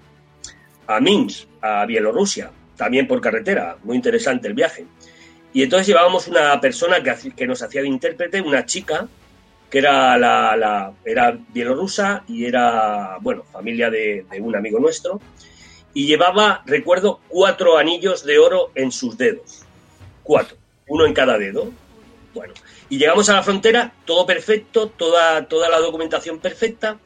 a 0.86 1.00
Minsk, 1.00 1.46
a 1.60 1.84
Bielorrusia, 1.84 2.50
también 2.76 3.06
por 3.06 3.20
carretera. 3.20 3.76
Muy 3.84 3.96
interesante 3.96 4.48
el 4.48 4.54
viaje. 4.54 4.86
Y 5.52 5.62
entonces 5.62 5.86
llevábamos 5.86 6.28
una 6.28 6.60
persona 6.60 7.02
que, 7.02 7.32
que 7.32 7.46
nos 7.46 7.62
hacía 7.62 7.82
de 7.82 7.88
intérprete, 7.88 8.40
una 8.40 8.64
chica, 8.64 9.06
que 9.70 9.78
era, 9.78 10.16
la, 10.16 10.56
la, 10.56 10.92
era 11.04 11.38
bielorrusa 11.52 12.24
y 12.26 12.44
era, 12.44 13.18
bueno, 13.20 13.44
familia 13.44 13.90
de, 13.90 14.24
de, 14.30 14.40
un 14.40 14.56
amigo 14.56 14.78
nuestro. 14.78 15.20
Y 15.94 16.06
llevaba, 16.06 16.62
recuerdo, 16.66 17.20
cuatro 17.28 17.76
anillos 17.76 18.24
de 18.24 18.38
oro 18.38 18.70
en 18.74 18.92
sus 18.92 19.16
dedos. 19.18 19.64
Cuatro, 20.22 20.56
uno 20.86 21.06
en 21.06 21.12
cada 21.12 21.38
dedo. 21.38 21.70
Bueno, 22.34 22.54
y 22.88 22.98
llegamos 22.98 23.28
a 23.28 23.34
la 23.34 23.42
frontera, 23.42 23.92
todo 24.04 24.26
perfecto, 24.26 24.88
toda, 24.88 25.46
toda 25.46 25.68
la 25.68 25.78
documentación 25.78 26.38
perfecta, 26.38 26.98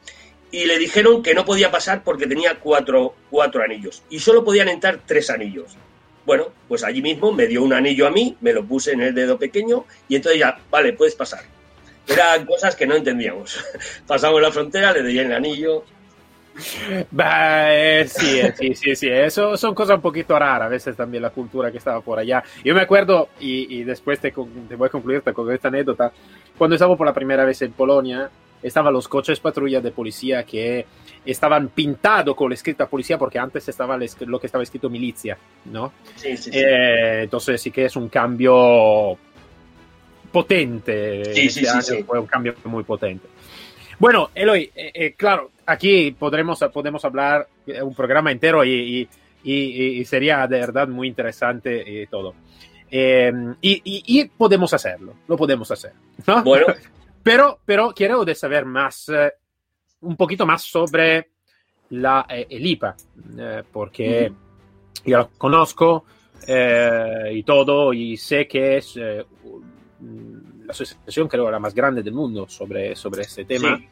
y 0.51 0.65
le 0.65 0.77
dijeron 0.77 1.23
que 1.23 1.33
no 1.33 1.45
podía 1.45 1.71
pasar 1.71 2.03
porque 2.03 2.27
tenía 2.27 2.59
cuatro, 2.59 3.15
cuatro 3.29 3.63
anillos, 3.63 4.03
y 4.09 4.19
solo 4.19 4.43
podían 4.43 4.69
entrar 4.69 5.01
tres 5.05 5.29
anillos. 5.29 5.75
Bueno, 6.25 6.49
pues 6.67 6.83
allí 6.83 7.01
mismo 7.01 7.31
me 7.31 7.47
dio 7.47 7.63
un 7.63 7.73
anillo 7.73 8.07
a 8.07 8.11
mí, 8.11 8.37
me 8.39 8.53
lo 8.53 8.63
puse 8.63 8.91
en 8.91 9.01
el 9.01 9.13
dedo 9.13 9.37
pequeño, 9.37 9.85
y 10.07 10.15
entonces 10.15 10.39
ya, 10.39 10.59
vale, 10.69 10.93
puedes 10.93 11.15
pasar. 11.15 11.43
Eran 12.07 12.45
cosas 12.45 12.75
que 12.75 12.85
no 12.85 12.95
entendíamos. 12.95 13.63
Pasamos 14.07 14.41
la 14.41 14.51
frontera, 14.51 14.93
le 14.93 15.03
di 15.03 15.19
el 15.19 15.33
anillo, 15.33 15.83
Bah, 17.11 17.73
eh, 17.73 18.07
sí, 18.07 18.39
eh, 18.39 18.53
sí, 18.55 18.75
sí, 18.75 18.95
sí, 18.95 19.07
eso 19.09 19.57
son 19.57 19.73
cosas 19.73 19.95
un 19.95 20.01
poquito 20.01 20.37
raras, 20.37 20.67
a 20.67 20.69
veces 20.69 20.95
también 20.95 21.23
la 21.23 21.31
cultura 21.31 21.71
que 21.71 21.77
estaba 21.79 22.01
por 22.01 22.19
allá. 22.19 22.43
Yo 22.63 22.75
me 22.75 22.81
acuerdo, 22.81 23.29
y, 23.39 23.79
y 23.79 23.83
después 23.83 24.19
te, 24.19 24.31
te, 24.31 24.75
voy 24.75 24.87
a 24.87 24.89
concluir 24.89 25.21
con 25.21 25.51
esta 25.51 25.69
anécdota, 25.69 26.11
cuando 26.57 26.75
estaba 26.75 26.95
por 26.95 27.07
la 27.07 27.13
primera 27.13 27.43
vez 27.43 27.61
en 27.63 27.71
Polonia, 27.71 28.29
estaban 28.61 28.93
los 28.93 29.07
coches 29.07 29.39
patrulla 29.39 29.81
de 29.81 29.91
policía 29.91 30.43
que 30.43 30.85
estaban 31.25 31.69
pintados 31.69 32.35
con 32.35 32.49
la 32.49 32.55
escrita 32.55 32.87
policía 32.87 33.17
porque 33.17 33.39
antes 33.39 33.67
estaba 33.67 33.97
lo 33.97 34.39
que 34.39 34.47
estaba 34.47 34.63
escrito 34.63 34.89
milicia, 34.89 35.37
¿no? 35.65 35.93
Sí, 36.15 36.37
sí, 36.37 36.51
sí. 36.51 36.59
Eh, 36.59 37.23
entonces 37.23 37.61
sí 37.61 37.71
que 37.71 37.85
es 37.85 37.95
un 37.95 38.09
cambio 38.09 39.17
potente. 40.31 41.25
Sí, 41.33 41.49
sí, 41.49 41.65
este 41.65 41.81
sí, 41.81 41.95
sí. 41.97 42.03
Fue 42.03 42.19
un 42.19 42.25
cambio 42.25 42.55
muy 42.65 42.83
potente. 42.83 43.27
Bueno, 43.99 44.31
Eloy, 44.33 44.71
eh, 44.75 44.91
eh, 44.93 45.13
claro, 45.13 45.51
aquí 45.65 46.11
podremos, 46.11 46.59
podemos 46.73 47.03
hablar 47.05 47.47
un 47.81 47.93
programa 47.95 48.31
entero 48.31 48.63
y, 48.63 48.71
y, 48.71 49.09
y, 49.43 49.99
y 49.99 50.05
sería 50.05 50.47
de 50.47 50.59
verdad 50.59 50.87
muy 50.87 51.07
interesante 51.07 51.83
y 51.85 52.07
todo. 52.07 52.33
Eh, 52.95 53.33
y, 53.61 54.25
podemos 54.37 54.71
hacerlo, 54.71 55.15
lo 55.27 55.35
podemos 55.35 55.69
hacer. 55.71 55.93
¿no? 56.27 56.43
Bueno. 56.43 56.67
Pero, 57.23 57.59
pero 57.63 57.93
quiero 57.95 58.25
de 58.25 58.35
saber 58.35 58.65
más, 58.65 59.07
eh, 59.07 59.31
un 60.01 60.17
poquito 60.17 60.45
más 60.45 60.61
sobre 60.61 61.29
la, 61.91 62.25
eh, 62.27 62.47
el 62.49 62.65
IPA, 62.67 62.97
porque 63.71 64.29
uh 64.29 64.33
-huh. 64.33 65.01
yo 65.05 65.17
lo 65.19 65.29
conozco 65.37 66.03
y 66.45 67.43
todo, 67.43 67.93
y 67.93 68.17
sé 68.17 68.45
que 68.45 68.75
es 68.75 68.97
la 68.97 69.23
asociación 70.67 71.29
creo 71.29 71.49
la 71.49 71.59
más 71.59 71.73
grande 71.73 72.03
del 72.03 72.13
mundo 72.13 72.45
sobre, 72.49 72.93
sobre 72.93 73.21
este 73.21 73.45
tema. 73.45 73.77
Sí. 73.77 73.87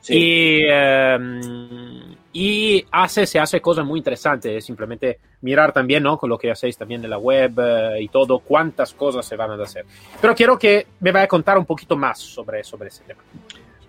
Sí. 0.00 0.14
Y, 0.16 0.66
um, 0.70 2.14
y, 2.32 2.84
hace, 2.90 3.26
se 3.26 3.38
hace 3.38 3.60
cosas 3.60 3.84
muy 3.84 3.98
interesantes, 3.98 4.64
simplemente 4.64 5.18
mirar 5.42 5.72
también 5.72 6.02
¿no? 6.02 6.16
con 6.16 6.30
lo 6.30 6.38
que 6.38 6.50
hacéis 6.50 6.76
también 6.76 7.02
en 7.04 7.10
la 7.10 7.18
web 7.18 7.58
uh, 7.58 8.00
y 8.00 8.08
todo, 8.08 8.38
cuántas 8.38 8.94
cosas 8.94 9.26
se 9.26 9.36
van 9.36 9.50
a 9.50 9.62
hacer. 9.62 9.84
Pero 10.20 10.34
quiero 10.34 10.58
que 10.58 10.86
me 11.00 11.12
vaya 11.12 11.24
a 11.24 11.28
contar 11.28 11.58
un 11.58 11.66
poquito 11.66 11.96
más 11.96 12.18
sobre, 12.18 12.62
sobre 12.62 12.88
ese 12.88 13.04
tema. 13.04 13.20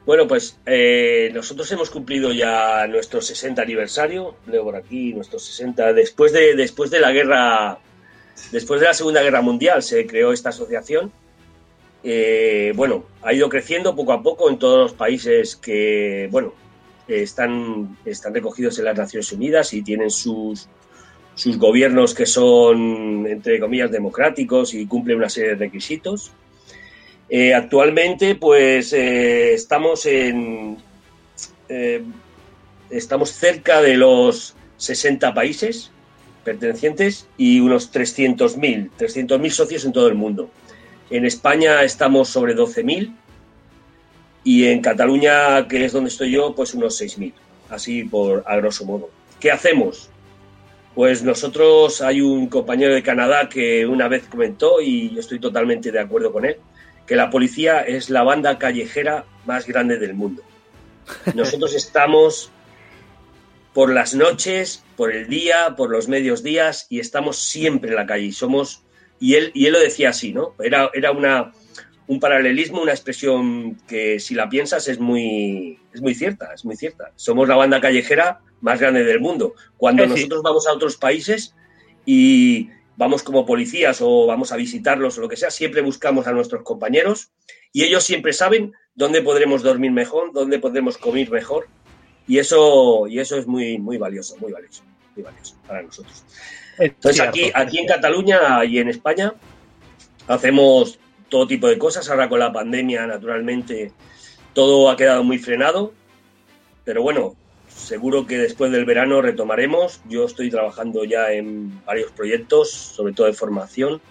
Bueno, 0.05 0.27
pues 0.27 0.59
eh, 0.65 1.29
nosotros 1.33 1.71
hemos 1.71 1.91
cumplido 1.91 2.31
ya 2.31 2.87
nuestro 2.87 3.21
60 3.21 3.61
aniversario, 3.61 4.35
leo 4.47 4.63
por 4.63 4.75
aquí, 4.75 5.13
nuestro 5.13 5.37
60, 5.37 5.93
después 5.93 6.33
de, 6.33 6.55
después 6.55 6.89
de 6.89 6.99
la 6.99 7.11
guerra, 7.11 7.77
después 8.51 8.81
de 8.81 8.87
la 8.87 8.95
Segunda 8.95 9.21
Guerra 9.21 9.41
Mundial 9.41 9.83
se 9.83 10.07
creó 10.07 10.33
esta 10.33 10.49
asociación 10.49 11.11
eh, 12.03 12.73
bueno, 12.75 13.05
ha 13.21 13.33
ido 13.33 13.49
creciendo 13.49 13.95
poco 13.95 14.13
a 14.13 14.23
poco 14.23 14.49
en 14.49 14.57
todos 14.57 14.79
los 14.79 14.93
países 14.93 15.55
que, 15.55 16.27
bueno, 16.31 16.53
están, 17.07 17.97
están 18.05 18.33
recogidos 18.33 18.79
en 18.79 18.85
las 18.85 18.97
Naciones 18.97 19.31
Unidas 19.31 19.73
y 19.73 19.81
tienen 19.81 20.09
sus, 20.09 20.67
sus 21.35 21.57
gobiernos 21.57 22.13
que 22.13 22.25
son, 22.25 23.27
entre 23.27 23.59
comillas, 23.59 23.91
democráticos 23.91 24.73
y 24.73 24.85
cumplen 24.87 25.17
una 25.17 25.29
serie 25.29 25.51
de 25.51 25.55
requisitos. 25.55 26.31
Eh, 27.29 27.53
actualmente, 27.53 28.35
pues, 28.35 28.93
eh, 28.93 29.53
estamos 29.53 30.05
en... 30.05 30.77
Estamos 32.89 33.31
cerca 33.31 33.81
de 33.81 33.95
los 33.95 34.55
60 34.75 35.33
países 35.33 35.91
pertenecientes 36.43 37.27
y 37.37 37.59
unos 37.59 37.93
300.000, 37.93 38.89
300.000 38.97 39.49
socios 39.49 39.85
en 39.85 39.93
todo 39.93 40.07
el 40.07 40.15
mundo. 40.15 40.49
En 41.11 41.25
España 41.25 41.83
estamos 41.83 42.29
sobre 42.29 42.55
12.000 42.55 43.13
y 44.45 44.67
en 44.67 44.81
Cataluña, 44.81 45.67
que 45.67 45.83
es 45.83 45.91
donde 45.91 46.09
estoy 46.09 46.31
yo, 46.31 46.55
pues 46.55 46.73
unos 46.73 47.01
6.000, 47.01 47.33
así 47.69 48.05
por 48.05 48.45
a 48.47 48.55
grosso 48.55 48.85
modo. 48.85 49.09
¿Qué 49.37 49.51
hacemos? 49.51 50.09
Pues 50.95 51.21
nosotros 51.21 52.01
hay 52.01 52.21
un 52.21 52.47
compañero 52.47 52.93
de 52.93 53.03
Canadá 53.03 53.49
que 53.49 53.85
una 53.85 54.07
vez 54.07 54.23
comentó, 54.29 54.79
y 54.79 55.13
yo 55.13 55.19
estoy 55.19 55.39
totalmente 55.39 55.91
de 55.91 55.99
acuerdo 55.99 56.31
con 56.31 56.45
él, 56.45 56.55
que 57.05 57.17
la 57.17 57.29
policía 57.29 57.81
es 57.81 58.09
la 58.09 58.23
banda 58.23 58.57
callejera 58.57 59.25
más 59.45 59.67
grande 59.67 59.97
del 59.97 60.13
mundo. 60.13 60.43
Nosotros 61.35 61.75
estamos 61.75 62.51
por 63.73 63.93
las 63.93 64.15
noches, 64.15 64.85
por 64.95 65.11
el 65.13 65.27
día, 65.27 65.75
por 65.75 65.89
los 65.89 66.07
medios 66.07 66.41
días 66.41 66.87
y 66.89 67.01
estamos 67.01 67.37
siempre 67.37 67.89
en 67.89 67.97
la 67.97 68.05
calle. 68.05 68.31
somos, 68.31 68.83
y 69.21 69.35
él, 69.35 69.51
y 69.53 69.67
él 69.67 69.73
lo 69.73 69.79
decía 69.79 70.09
así, 70.09 70.33
¿no? 70.33 70.55
Era, 70.61 70.89
era 70.93 71.11
una, 71.11 71.53
un 72.07 72.19
paralelismo, 72.19 72.81
una 72.81 72.91
expresión 72.91 73.77
que 73.87 74.19
si 74.19 74.33
la 74.33 74.49
piensas 74.49 74.87
es 74.87 74.99
muy, 74.99 75.79
es 75.93 76.01
muy 76.01 76.15
cierta, 76.15 76.51
es 76.53 76.65
muy 76.65 76.75
cierta. 76.75 77.11
Somos 77.15 77.47
la 77.47 77.55
banda 77.55 77.79
callejera 77.79 78.41
más 78.61 78.79
grande 78.79 79.03
del 79.03 79.19
mundo. 79.19 79.53
Cuando 79.77 80.05
nosotros 80.07 80.41
vamos 80.41 80.67
a 80.67 80.73
otros 80.73 80.97
países 80.97 81.55
y 82.03 82.69
vamos 82.97 83.21
como 83.21 83.45
policías 83.45 83.99
o 84.01 84.25
vamos 84.25 84.51
a 84.51 84.57
visitarlos 84.57 85.17
o 85.17 85.21
lo 85.21 85.29
que 85.29 85.37
sea, 85.37 85.51
siempre 85.51 85.81
buscamos 85.81 86.25
a 86.25 86.31
nuestros 86.31 86.63
compañeros 86.63 87.29
y 87.71 87.83
ellos 87.83 88.03
siempre 88.03 88.33
saben 88.33 88.73
dónde 88.95 89.21
podremos 89.21 89.61
dormir 89.61 89.91
mejor, 89.91 90.33
dónde 90.33 90.57
podremos 90.57 90.97
comer 90.97 91.29
mejor 91.29 91.67
y 92.27 92.39
eso, 92.39 93.07
y 93.07 93.19
eso 93.19 93.37
es 93.37 93.45
muy, 93.45 93.77
muy 93.77 93.97
valioso, 93.97 94.35
muy 94.37 94.51
valioso, 94.51 94.83
muy 95.15 95.23
valioso 95.23 95.55
para 95.67 95.81
nosotros. 95.83 96.23
Entonces 96.77 97.21
aquí, 97.21 97.51
aquí 97.53 97.79
en 97.79 97.87
Cataluña 97.87 98.63
y 98.65 98.79
en 98.79 98.89
España 98.89 99.33
hacemos 100.27 100.99
todo 101.29 101.47
tipo 101.47 101.67
de 101.67 101.77
cosas. 101.77 102.09
Ahora 102.09 102.29
con 102.29 102.39
la 102.39 102.53
pandemia, 102.53 103.07
naturalmente, 103.07 103.91
todo 104.53 104.89
ha 104.89 104.97
quedado 104.97 105.23
muy 105.23 105.37
frenado. 105.37 105.93
Pero 106.83 107.01
bueno, 107.03 107.35
seguro 107.67 108.25
que 108.25 108.37
después 108.37 108.71
del 108.71 108.85
verano 108.85 109.21
retomaremos. 109.21 110.01
Yo 110.07 110.25
estoy 110.25 110.49
trabajando 110.49 111.03
ya 111.03 111.31
en 111.31 111.83
varios 111.85 112.11
proyectos, 112.11 112.71
sobre 112.71 113.13
todo 113.13 113.27
de 113.27 113.33
formación, 113.33 114.01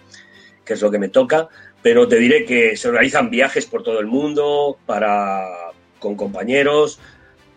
que 0.65 0.73
es 0.73 0.81
lo 0.81 0.91
que 0.91 0.99
me 0.99 1.09
toca. 1.09 1.47
Pero 1.81 2.07
te 2.07 2.17
diré 2.17 2.45
que 2.45 2.77
se 2.77 2.89
organizan 2.89 3.29
viajes 3.29 3.65
por 3.65 3.83
todo 3.83 3.99
el 3.99 4.07
mundo 4.07 4.77
para 4.85 5.45
con 5.99 6.15
compañeros, 6.15 6.99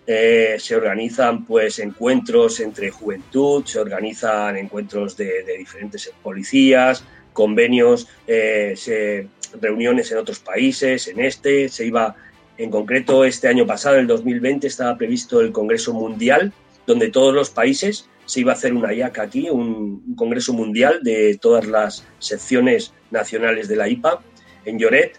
eh, 0.06 0.56
se 0.58 0.76
organizan 0.76 1.44
pues 1.46 1.78
encuentros 1.78 2.60
entre 2.60 2.90
juventud, 2.90 3.64
se 3.64 3.80
organizan 3.80 4.56
encuentros 4.56 5.16
de, 5.16 5.44
diferentes 5.58 6.12
policías, 6.22 7.04
convenios, 7.32 8.08
eh, 8.26 9.26
reuniones 9.60 10.12
en 10.12 10.18
otros 10.18 10.40
países, 10.40 11.08
en 11.08 11.20
este, 11.20 11.68
se 11.68 11.86
iba 11.86 12.14
en 12.58 12.70
concreto 12.70 13.24
este 13.24 13.48
año 13.48 13.66
pasado, 13.66 13.96
el 13.96 14.06
2020, 14.06 14.66
estaba 14.66 14.96
previsto 14.96 15.40
el 15.40 15.52
Congreso 15.52 15.92
Mundial, 15.92 16.52
donde 16.86 17.10
todos 17.10 17.34
los 17.34 17.50
países 17.50 18.08
se 18.26 18.40
iba 18.40 18.52
a 18.52 18.54
hacer 18.54 18.74
una 18.74 18.92
IAC 18.92 19.18
aquí, 19.18 19.48
un, 19.50 20.14
Congreso 20.16 20.52
Mundial 20.52 21.00
de 21.02 21.38
todas 21.40 21.66
las 21.66 22.06
secciones 22.18 22.92
nacionales 23.10 23.68
de 23.68 23.76
la 23.76 23.88
IPA 23.88 24.20
en 24.66 24.78
Lloret, 24.78 25.18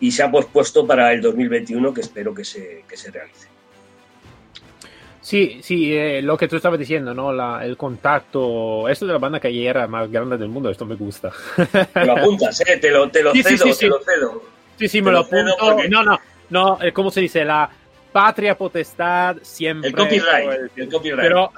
y 0.00 0.10
se 0.10 0.22
ha 0.22 0.30
pospuesto 0.30 0.86
para 0.86 1.12
el 1.12 1.22
2021, 1.22 1.94
que 1.94 2.00
espero 2.00 2.34
que 2.34 2.44
se, 2.44 2.84
que 2.88 2.96
se 2.96 3.10
realice. 3.10 3.53
Sí, 5.24 5.60
sí, 5.62 5.96
eh, 5.96 6.20
lo 6.20 6.36
que 6.36 6.48
tú 6.48 6.56
estabas 6.56 6.78
diciendo, 6.78 7.14
¿no? 7.14 7.32
La, 7.32 7.64
el 7.64 7.78
contacto, 7.78 8.86
esto 8.90 9.06
de 9.06 9.14
la 9.14 9.18
banda 9.18 9.40
callejera 9.40 9.86
más 9.86 10.10
grande 10.12 10.36
del 10.36 10.50
mundo, 10.50 10.68
esto 10.68 10.84
me 10.84 10.96
gusta. 10.96 11.32
Te 11.94 12.04
lo 12.04 12.12
apuntas, 12.12 12.60
¿eh? 12.60 12.76
Te 12.76 12.90
lo, 12.90 13.08
te 13.08 13.22
lo 13.22 13.32
cedo, 13.32 13.48
sí, 13.48 13.72
sí, 13.72 13.78
te 13.80 13.86
lo 13.86 14.00
cedo. 14.00 14.42
Sí, 14.78 14.86
sí, 14.86 15.00
me 15.00 15.10
lo, 15.10 15.20
apunto. 15.20 15.56
No, 15.88 16.02
no, 16.02 16.20
no, 16.50 16.78
eh, 16.82 16.92
¿cómo 16.92 17.10
se 17.10 17.22
dice? 17.22 17.42
La 17.42 17.70
patria 18.12 18.54
potestad 18.54 19.38
siempre. 19.40 19.88
El 19.88 19.96
copyright, 19.96 20.70
el, 20.76 20.88
copyright. 20.90 21.22
Pero, 21.22 21.52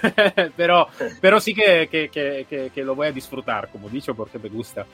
pero, 0.56 0.88
pero 1.20 1.40
sí 1.40 1.54
que, 1.54 1.86
que, 1.88 2.08
que, 2.08 2.72
que, 2.74 2.84
lo 2.84 2.96
voy 2.96 3.06
a 3.06 3.12
disfrutar, 3.12 3.68
como 3.68 3.88
dicho, 3.88 4.16
porque 4.16 4.40
me 4.40 4.48
gusta. 4.48 4.84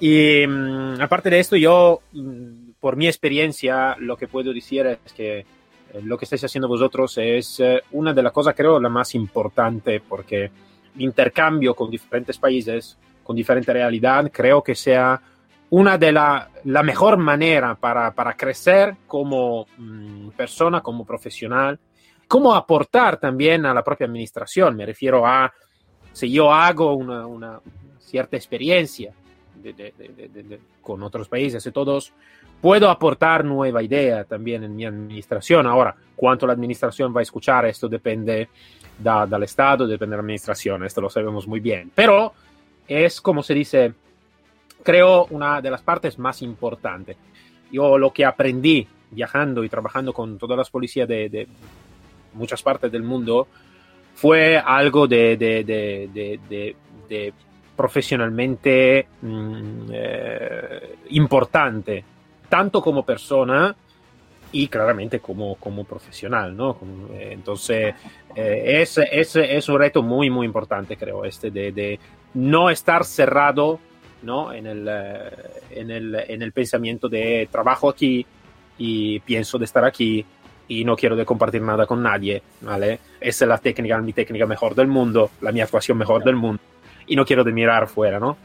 Y 0.00 0.46
mm, 0.46 1.02
aparte 1.02 1.28
de 1.28 1.40
esto, 1.40 1.56
yo, 1.56 2.00
mm, 2.12 2.70
por 2.80 2.96
mi 2.96 3.06
experiencia, 3.06 3.96
lo 3.98 4.16
que 4.16 4.28
puedo 4.28 4.54
decir 4.54 4.86
es 4.86 5.12
que 5.12 5.44
lo 6.02 6.18
que 6.18 6.24
estáis 6.24 6.44
haciendo 6.44 6.68
vosotros 6.68 7.16
es 7.18 7.60
eh, 7.60 7.82
una 7.92 8.12
de 8.12 8.22
las 8.22 8.32
cosas, 8.32 8.54
creo, 8.54 8.80
la 8.80 8.88
más 8.88 9.14
importante, 9.14 10.00
porque 10.00 10.44
el 10.44 11.02
intercambio 11.02 11.74
con 11.74 11.90
diferentes 11.90 12.38
países, 12.38 12.98
con 13.22 13.36
diferente 13.36 13.72
realidad, 13.72 14.30
creo 14.32 14.62
que 14.62 14.74
sea 14.74 15.20
una 15.70 15.98
de 15.98 16.12
la, 16.12 16.48
la 16.64 16.82
mejor 16.82 17.16
manera 17.16 17.74
para, 17.74 18.12
para 18.12 18.34
crecer 18.34 18.96
como 19.06 19.66
mm, 19.76 20.30
persona, 20.30 20.80
como 20.80 21.04
profesional, 21.04 21.78
como 22.28 22.54
aportar 22.54 23.18
también 23.18 23.66
a 23.66 23.74
la 23.74 23.82
propia 23.82 24.06
administración. 24.06 24.76
Me 24.76 24.86
refiero 24.86 25.26
a 25.26 25.52
si 26.12 26.30
yo 26.30 26.52
hago 26.52 26.94
una, 26.94 27.26
una 27.26 27.60
cierta 27.98 28.36
experiencia 28.36 29.12
de, 29.54 29.72
de, 29.72 29.92
de, 29.98 30.60
con 30.80 31.02
otros 31.02 31.28
países 31.28 31.66
y 31.66 31.72
todos, 31.72 32.12
puedo 32.60 32.90
aportar 32.90 33.44
nueva 33.44 33.82
idea 33.82 34.24
también 34.24 34.64
en 34.64 34.74
mi 34.74 34.84
administración. 34.84 35.66
Ahora, 35.66 35.94
cuánto 36.14 36.46
la 36.46 36.52
administración 36.52 37.14
va 37.14 37.20
a 37.20 37.22
escuchar, 37.22 37.66
esto 37.66 37.88
depende 37.88 38.48
da, 38.98 39.26
del 39.26 39.42
Estado, 39.42 39.86
depende 39.86 40.12
de 40.12 40.16
la 40.16 40.22
administración, 40.22 40.84
esto 40.84 41.00
lo 41.00 41.10
sabemos 41.10 41.46
muy 41.46 41.60
bien. 41.60 41.90
Pero 41.94 42.32
es, 42.88 43.20
como 43.20 43.42
se 43.42 43.54
dice, 43.54 43.92
creo 44.82 45.26
una 45.30 45.60
de 45.60 45.70
las 45.70 45.82
partes 45.82 46.18
más 46.18 46.42
importantes. 46.42 47.16
Yo 47.70 47.98
lo 47.98 48.12
que 48.12 48.24
aprendí 48.24 48.86
viajando 49.10 49.64
y 49.64 49.68
trabajando 49.68 50.12
con 50.12 50.38
todas 50.38 50.56
las 50.56 50.70
policías 50.70 51.08
de, 51.08 51.28
de 51.28 51.48
muchas 52.34 52.62
partes 52.62 52.90
del 52.90 53.02
mundo 53.02 53.46
fue 54.14 54.56
algo 54.56 55.06
de, 55.06 55.36
de 55.36 57.34
profesionalmente 57.76 59.06
mmm, 59.20 59.88
eh, 59.92 60.96
importante 61.10 62.04
tanto 62.48 62.82
como 62.82 63.04
persona 63.04 63.74
y 64.52 64.68
claramente 64.68 65.20
como, 65.20 65.56
como 65.56 65.84
profesional, 65.84 66.56
¿no? 66.56 66.78
Eh, 67.12 67.30
entonces, 67.32 67.94
eh, 68.34 68.80
es, 68.80 68.98
es, 68.98 69.36
es, 69.36 69.68
un 69.68 69.78
reto 69.78 70.02
muy, 70.02 70.30
muy 70.30 70.46
importante, 70.46 70.96
creo, 70.96 71.24
este 71.24 71.50
de, 71.50 71.72
de 71.72 72.00
no 72.34 72.70
estar 72.70 73.04
cerrado, 73.04 73.80
¿no? 74.22 74.52
En 74.52 74.66
el, 74.66 74.86
eh, 74.88 75.30
en, 75.70 75.90
el, 75.90 76.14
en 76.14 76.42
el 76.42 76.52
pensamiento 76.52 77.08
de 77.08 77.48
trabajo 77.50 77.88
aquí 77.88 78.24
y 78.78 79.20
pienso 79.20 79.58
de 79.58 79.64
estar 79.64 79.84
aquí 79.84 80.24
y 80.68 80.84
no 80.84 80.96
quiero 80.96 81.16
de 81.16 81.24
compartir 81.24 81.62
nada 81.62 81.86
con 81.86 82.02
nadie, 82.02 82.42
¿vale? 82.60 83.00
Esa 83.20 83.44
es 83.44 83.48
la 83.48 83.58
técnica, 83.58 83.98
mi 83.98 84.12
técnica 84.12 84.46
mejor 84.46 84.74
del 84.74 84.88
mundo, 84.88 85.30
la 85.40 85.52
mi 85.52 85.60
actuación 85.60 85.98
mejor 85.98 86.24
del 86.24 86.36
mundo 86.36 86.62
y 87.06 87.16
no 87.16 87.24
quiero 87.24 87.44
de 87.44 87.52
mirar 87.52 87.88
fuera, 87.88 88.18
¿no? 88.18 88.36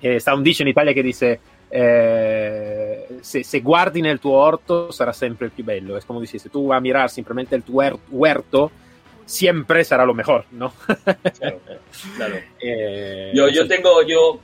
Eh, 0.00 0.16
está 0.16 0.34
un 0.34 0.42
dicho 0.42 0.62
en 0.62 0.68
Italia 0.68 0.94
que 0.94 1.02
dice 1.02 1.40
eh, 1.70 3.18
se, 3.20 3.44
se, 3.44 3.60
guardi 3.60 4.00
nel 4.00 4.18
tuo 4.18 4.32
orto 4.32 4.90
sarà 4.90 5.12
sempre 5.12 5.46
el 5.46 5.52
più 5.52 5.64
bello. 5.64 5.96
Es 5.96 6.04
como 6.04 6.20
dices, 6.20 6.42
si 6.42 6.48
tú 6.48 6.66
vas 6.66 6.78
a 6.78 6.80
mirar 6.80 7.10
simplemente 7.10 7.54
el 7.54 7.62
tu 7.62 7.80
huerto, 8.10 8.70
siempre 9.24 9.84
será 9.84 10.06
lo 10.06 10.14
mejor, 10.14 10.44
¿no? 10.50 10.72
claro, 11.38 11.60
claro. 12.16 12.36
Eh, 12.60 13.30
yo, 13.34 13.48
yo 13.48 13.68
tengo, 13.68 14.02
yo, 14.02 14.40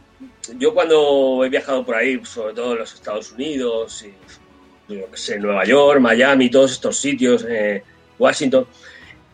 yo 0.59 0.75
cuando 0.75 1.43
he 1.45 1.49
viajado 1.49 1.85
por 1.85 1.97
ahí, 1.97 2.21
sobre 2.25 2.55
todo 2.55 2.73
en 2.73 2.79
los 2.81 2.95
Estados 2.95 3.33
Unidos, 3.33 4.05
y, 4.05 4.95
yo 4.95 5.11
que 5.11 5.17
sé, 5.17 5.39
Nueva 5.39 5.65
York, 5.65 6.01
Miami, 6.01 6.51
todos 6.51 6.73
estos 6.73 6.99
sitios, 6.99 7.45
eh, 7.49 7.83
Washington, 8.19 8.67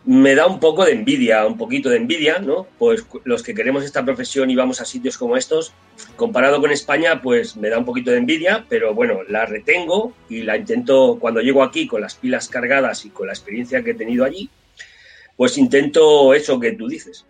me 0.03 0.33
da 0.33 0.47
un 0.47 0.59
poco 0.59 0.83
de 0.83 0.93
envidia, 0.93 1.45
un 1.45 1.57
poquito 1.57 1.89
de 1.89 1.97
envidia, 1.97 2.39
¿no? 2.39 2.67
Pues 2.79 3.05
los 3.23 3.43
que 3.43 3.53
queremos 3.53 3.83
esta 3.83 4.03
profesión 4.03 4.49
y 4.49 4.55
vamos 4.55 4.81
a 4.81 4.85
sitios 4.85 5.17
como 5.17 5.37
estos, 5.37 5.73
comparado 6.15 6.59
con 6.59 6.71
España, 6.71 7.21
pues 7.21 7.55
me 7.55 7.69
da 7.69 7.77
un 7.77 7.85
poquito 7.85 8.09
de 8.09 8.17
envidia, 8.17 8.65
pero 8.67 8.95
bueno, 8.95 9.19
la 9.29 9.45
retengo 9.45 10.13
y 10.27 10.41
la 10.41 10.57
intento, 10.57 11.17
cuando 11.19 11.41
llego 11.41 11.63
aquí 11.63 11.85
con 11.85 12.01
las 12.01 12.15
pilas 12.15 12.47
cargadas 12.47 13.05
y 13.05 13.09
con 13.09 13.27
la 13.27 13.33
experiencia 13.33 13.83
que 13.83 13.91
he 13.91 13.95
tenido 13.95 14.25
allí, 14.25 14.49
pues 15.37 15.57
intento 15.57 16.33
eso 16.33 16.59
que 16.59 16.71
tú 16.71 16.87
dices. 16.87 17.25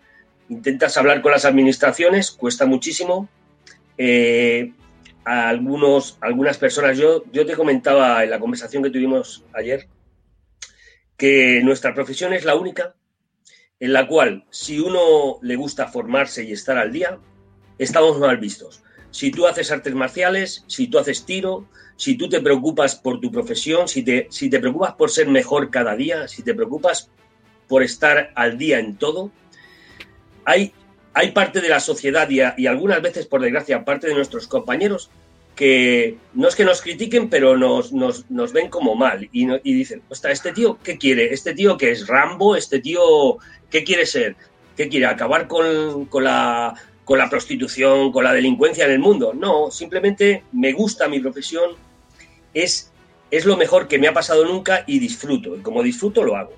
Intentas 0.48 0.96
hablar 0.96 1.20
con 1.20 1.32
las 1.32 1.44
administraciones, 1.44 2.30
cuesta 2.30 2.64
muchísimo. 2.64 3.28
Eh, 3.98 4.72
a 5.24 5.48
algunos, 5.48 6.16
algunas 6.20 6.58
personas, 6.58 6.98
yo, 6.98 7.24
yo 7.32 7.46
te 7.46 7.54
comentaba 7.54 8.24
en 8.24 8.30
la 8.30 8.40
conversación 8.40 8.82
que 8.82 8.90
tuvimos 8.90 9.44
ayer, 9.52 9.86
que 11.22 11.60
nuestra 11.62 11.94
profesión 11.94 12.32
es 12.32 12.44
la 12.44 12.56
única 12.56 12.96
en 13.78 13.92
la 13.92 14.08
cual 14.08 14.44
si 14.50 14.80
uno 14.80 15.38
le 15.40 15.54
gusta 15.54 15.86
formarse 15.86 16.42
y 16.42 16.50
estar 16.50 16.76
al 16.76 16.90
día, 16.90 17.16
estamos 17.78 18.18
mal 18.18 18.38
vistos. 18.38 18.82
Si 19.12 19.30
tú 19.30 19.46
haces 19.46 19.70
artes 19.70 19.94
marciales, 19.94 20.64
si 20.66 20.88
tú 20.88 20.98
haces 20.98 21.24
tiro, 21.24 21.68
si 21.94 22.16
tú 22.16 22.28
te 22.28 22.40
preocupas 22.40 22.96
por 22.96 23.20
tu 23.20 23.30
profesión, 23.30 23.86
si 23.86 24.02
te, 24.02 24.26
si 24.30 24.50
te 24.50 24.58
preocupas 24.58 24.94
por 24.94 25.12
ser 25.12 25.28
mejor 25.28 25.70
cada 25.70 25.94
día, 25.94 26.26
si 26.26 26.42
te 26.42 26.54
preocupas 26.54 27.08
por 27.68 27.84
estar 27.84 28.32
al 28.34 28.58
día 28.58 28.80
en 28.80 28.96
todo, 28.96 29.30
hay 30.44 30.72
hay 31.14 31.30
parte 31.30 31.60
de 31.60 31.68
la 31.68 31.78
sociedad 31.78 32.28
y, 32.30 32.66
algunas 32.66 33.02
veces, 33.02 33.26
por 33.26 33.42
desgracia, 33.42 33.84
parte 33.84 34.08
de 34.08 34.14
nuestros 34.14 34.48
compañeros 34.48 35.10
que 35.54 36.16
no 36.34 36.48
es 36.48 36.56
que 36.56 36.64
nos 36.64 36.80
critiquen, 36.80 37.28
pero 37.28 37.56
nos, 37.56 37.92
nos, 37.92 38.30
nos 38.30 38.52
ven 38.52 38.68
como 38.68 38.94
mal 38.94 39.28
y, 39.32 39.46
y 39.62 39.74
dicen, 39.74 40.02
ostras, 40.08 40.34
¿este 40.34 40.52
tío 40.52 40.78
qué 40.82 40.96
quiere? 40.96 41.32
¿Este 41.32 41.54
tío 41.54 41.76
que 41.76 41.90
es 41.90 42.06
Rambo? 42.06 42.56
¿Este 42.56 42.80
tío 42.80 43.38
qué 43.70 43.84
quiere 43.84 44.06
ser? 44.06 44.36
¿Qué 44.76 44.88
quiere? 44.88 45.06
¿Acabar 45.06 45.46
con, 45.48 46.06
con, 46.06 46.24
la, 46.24 46.74
con 47.04 47.18
la 47.18 47.28
prostitución, 47.28 48.12
con 48.12 48.24
la 48.24 48.32
delincuencia 48.32 48.86
en 48.86 48.92
el 48.92 48.98
mundo? 48.98 49.34
No, 49.34 49.70
simplemente 49.70 50.44
me 50.52 50.72
gusta 50.72 51.08
mi 51.08 51.20
profesión, 51.20 51.72
es, 52.54 52.90
es 53.30 53.44
lo 53.44 53.56
mejor 53.56 53.88
que 53.88 53.98
me 53.98 54.08
ha 54.08 54.14
pasado 54.14 54.46
nunca 54.46 54.84
y 54.86 54.98
disfruto. 54.98 55.56
Y 55.56 55.60
como 55.60 55.82
disfruto, 55.82 56.22
lo 56.22 56.36
hago. 56.36 56.54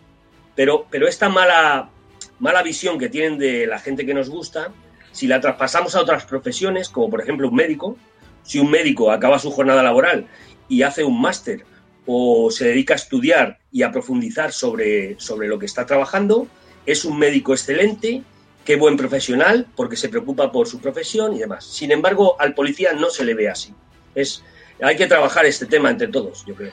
Pero, 0.55 0.87
pero 0.89 1.09
esta 1.09 1.29
mala, 1.29 1.91
mala 2.39 2.63
visión 2.63 2.99
que 2.99 3.09
tienen 3.09 3.39
de 3.39 3.67
la 3.67 3.81
gente 3.81 4.07
que 4.07 4.15
nos 4.15 4.31
gusta, 4.31 4.71
si 5.11 5.27
la 5.27 5.41
traspasamos 5.41 5.95
a 5.95 6.01
otras 6.01 6.25
profesiones, 6.25 6.89
como 6.89 7.11
por 7.11 7.21
ejemplo 7.21 7.49
un 7.49 7.55
médico, 7.55 7.97
si 8.45 8.61
un 8.61 8.71
médico 8.71 9.11
acaba 9.11 9.39
su 9.39 9.51
jornada 9.51 9.83
laboral 9.83 10.27
y 10.69 10.83
hace 10.83 11.03
un 11.03 11.21
máster 11.21 11.65
o 12.07 12.51
se 12.51 12.67
dedica 12.67 12.95
a 12.95 12.97
estudiar 12.97 13.59
y 13.73 13.83
a 13.83 13.91
profundizar 13.91 14.53
sobre, 14.53 15.19
sobre 15.19 15.49
lo 15.49 15.59
que 15.59 15.67
está 15.67 15.87
trabajando, 15.87 16.47
es 16.87 17.05
un 17.05 17.19
médico 17.19 17.53
excelente, 17.53 18.23
qué 18.65 18.77
buen 18.77 18.97
profesional, 18.97 19.67
porque 19.75 19.97
se 19.97 20.09
preocupa 20.09 20.53
por 20.53 20.69
su 20.69 20.81
profesión 20.81 21.35
y 21.35 21.39
demás. 21.39 21.65
Sin 21.65 21.91
embargo, 21.91 22.37
al 22.39 22.55
policía 22.55 22.93
no 22.93 23.09
se 23.09 23.25
le 23.25 23.35
ve 23.35 23.49
así. 23.49 23.73
Es, 24.15 24.45
hay 24.83 24.97
que 24.97 25.07
trabajar 25.07 25.47
este 25.47 25.67
tema 25.67 25.91
entre 25.91 26.09
todos, 26.09 26.45
yo 26.47 26.55
creo. 26.55 26.73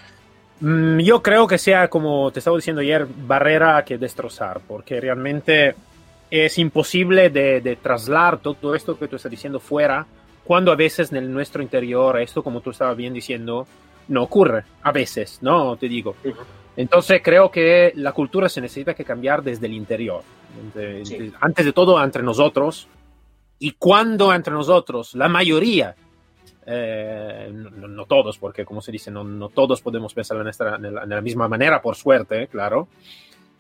Mm, 0.60 1.00
yo 1.00 1.24
creo 1.24 1.48
que 1.48 1.58
sea, 1.58 1.88
como 1.88 2.30
te 2.32 2.40
estaba 2.40 2.58
diciendo 2.58 2.82
ayer, 2.82 3.08
barrera 3.08 3.84
que 3.86 3.98
destrozar, 3.98 4.60
porque 4.68 5.00
realmente 5.00 5.76
es 6.30 6.58
imposible 6.58 7.30
de, 7.30 7.62
de 7.62 7.78
trasladar 7.78 8.40
todo 8.40 8.76
esto 8.76 8.98
que 8.98 9.08
tú 9.08 9.16
estás 9.16 9.32
diciendo 9.32 9.60
fuera 9.60 10.06
cuando 10.44 10.72
a 10.72 10.76
veces 10.76 11.12
en 11.14 11.34
nuestro 11.34 11.62
interior, 11.62 12.20
esto 12.20 12.44
como 12.44 12.62
tú 12.62 12.72
estabas 12.72 12.98
bien 12.98 13.14
diciendo, 13.14 13.68
no 14.08 14.24
ocurre, 14.24 14.64
a 14.82 14.92
veces, 14.92 15.40
¿no? 15.42 15.76
Te 15.78 15.88
digo. 15.88 16.16
Entonces 16.76 17.22
creo 17.24 17.52
que 17.52 17.92
la 17.96 18.12
cultura 18.12 18.50
se 18.50 18.62
necesita 18.62 18.94
que 18.94 19.06
cambiar 19.06 19.44
desde 19.44 19.68
el 19.68 19.74
interior. 19.74 20.24
Antes 21.40 21.66
de 21.66 21.74
todo, 21.74 22.02
entre 22.04 22.24
nosotros. 22.24 22.88
Y 23.60 23.72
cuando 23.72 24.34
entre 24.34 24.54
nosotros, 24.54 25.14
la 25.14 25.30
mayoría, 25.30 25.96
eh, 26.66 27.52
no, 27.54 28.06
todos, 28.06 28.38
porque 28.38 28.66
como 28.66 28.82
se 28.82 28.92
dice, 28.92 29.12
no, 29.12 29.50
todos 29.50 29.82
podemos 29.82 30.14
pensar 30.14 30.38
de 30.44 30.92
la, 30.92 31.22
misma 31.22 31.48
manera, 31.48 31.82
por 31.82 31.96
suerte, 31.96 32.48
claro. 32.48 32.88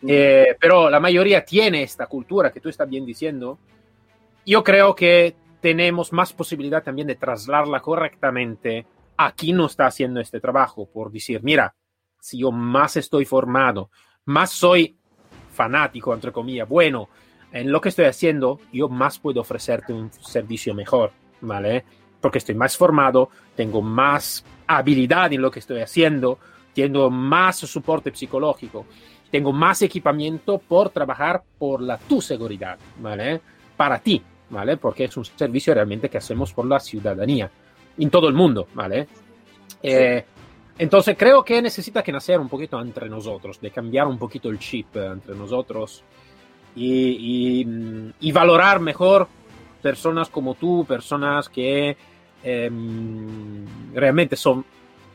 Eh, 0.07 0.57
pero 0.59 0.89
la 0.89 0.99
mayoría 0.99 1.45
tiene 1.45 1.83
esta 1.83 2.07
cultura 2.07 2.51
que 2.51 2.59
tú 2.59 2.69
estás 2.69 2.89
bien 2.89 3.05
diciendo. 3.05 3.59
Yo 4.43 4.63
creo 4.63 4.95
que 4.95 5.35
tenemos 5.61 6.11
más 6.11 6.33
posibilidad 6.33 6.83
también 6.83 7.07
de 7.07 7.15
trasladarla 7.15 7.79
correctamente 7.79 8.85
a 9.15 9.31
quien 9.31 9.57
no 9.57 9.67
está 9.67 9.85
haciendo 9.85 10.19
este 10.19 10.39
trabajo, 10.39 10.89
por 10.91 11.11
decir, 11.11 11.41
mira, 11.43 11.75
si 12.19 12.39
yo 12.39 12.51
más 12.51 12.97
estoy 12.97 13.25
formado, 13.25 13.91
más 14.25 14.51
soy 14.51 14.97
fanático, 15.51 16.13
entre 16.13 16.31
comillas, 16.31 16.67
bueno, 16.67 17.09
en 17.51 17.71
lo 17.71 17.79
que 17.79 17.89
estoy 17.89 18.05
haciendo, 18.05 18.59
yo 18.73 18.89
más 18.89 19.19
puedo 19.19 19.41
ofrecerte 19.41 19.93
un 19.93 20.11
servicio 20.11 20.73
mejor, 20.73 21.11
¿vale? 21.41 21.85
Porque 22.19 22.39
estoy 22.39 22.55
más 22.55 22.75
formado, 22.75 23.29
tengo 23.55 23.81
más 23.81 24.43
habilidad 24.67 25.31
en 25.33 25.41
lo 25.41 25.51
que 25.51 25.59
estoy 25.59 25.81
haciendo, 25.81 26.39
tengo 26.73 27.09
más 27.09 27.57
soporte 27.57 28.13
psicológico, 28.15 28.85
tengo 29.29 29.51
más 29.51 29.81
equipamiento 29.81 30.57
por 30.57 30.89
trabajar 30.89 31.43
por 31.59 31.81
la 31.81 31.97
tu 31.97 32.21
seguridad, 32.21 32.79
¿vale? 32.99 33.41
Para 33.75 33.99
ti, 33.99 34.21
¿vale? 34.51 34.77
Porque 34.77 35.05
es 35.05 35.17
un 35.17 35.25
servicio 35.25 35.73
realmente 35.73 36.09
que 36.09 36.17
hacemos 36.17 36.53
por 36.53 36.65
la 36.67 36.79
ciudadanía 36.79 37.49
en 37.97 38.09
todo 38.09 38.27
el 38.27 38.33
mundo, 38.33 38.67
¿vale? 38.73 39.07
Eh, 39.81 40.23
entonces 40.77 41.15
creo 41.17 41.43
que 41.43 41.61
necesita 41.61 42.03
que 42.03 42.11
nacer 42.11 42.39
un 42.39 42.49
poquito 42.49 42.79
entre 42.79 43.09
nosotros, 43.09 43.59
de 43.59 43.71
cambiar 43.71 44.07
un 44.07 44.17
poquito 44.17 44.49
el 44.49 44.59
chip 44.59 44.95
entre 44.95 45.35
nosotros 45.35 46.03
y, 46.75 47.65
y, 48.19 48.31
valorar 48.31 48.79
mejor 48.79 49.27
personas 49.81 50.29
como 50.29 50.55
tú, 50.55 50.85
personas 50.87 51.49
que 51.49 51.97
em, 52.43 53.65
realmente 53.93 54.35
son, 54.35 54.63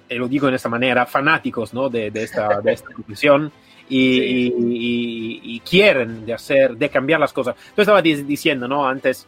y 0.08 0.14
lo 0.16 0.28
digo 0.28 0.48
en 0.48 0.54
esta 0.54 0.68
manera, 0.68 1.06
fanáticos 1.06 1.72
¿no? 1.72 1.88
de, 1.88 2.10
de, 2.10 2.22
esta, 2.22 2.60
de 2.60 2.72
esta 2.72 2.90
y, 3.88 5.60
quieren 5.60 6.24
de 6.24 6.34
hacer, 6.34 6.76
de 6.76 6.88
cambiar 6.88 7.20
las 7.20 7.32
cosas. 7.32 7.54
Tú 7.74 7.82
estabas 7.82 8.02
diciendo, 8.02 8.68
¿no? 8.68 8.86
Antes, 8.86 9.26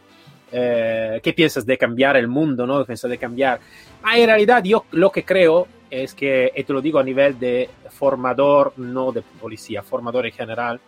eh, 0.51 1.19
¿qué 1.21 1.33
piensas 1.33 1.65
de 1.65 1.77
cambiar 1.77 2.17
el 2.17 2.27
mundo, 2.27 2.65
¿no? 2.65 2.85
¿Piensas 2.85 3.09
de 3.09 3.17
cambiar? 3.17 3.59
Ah, 4.03 4.17
en 4.17 4.27
realidad 4.27 4.63
yo 4.63 4.85
lo 4.91 5.11
que 5.11 5.23
creo 5.23 5.67
es 5.89 6.13
que, 6.13 6.51
y 6.55 6.63
te 6.63 6.73
lo 6.73 6.81
digo 6.81 6.99
a 6.99 7.03
nivel 7.03 7.39
de 7.39 7.69
formador, 7.89 8.73
no 8.77 9.11
de 9.11 9.21
policía, 9.21 9.83
formador 9.83 10.25
en 10.25 10.31
general, 10.31 10.79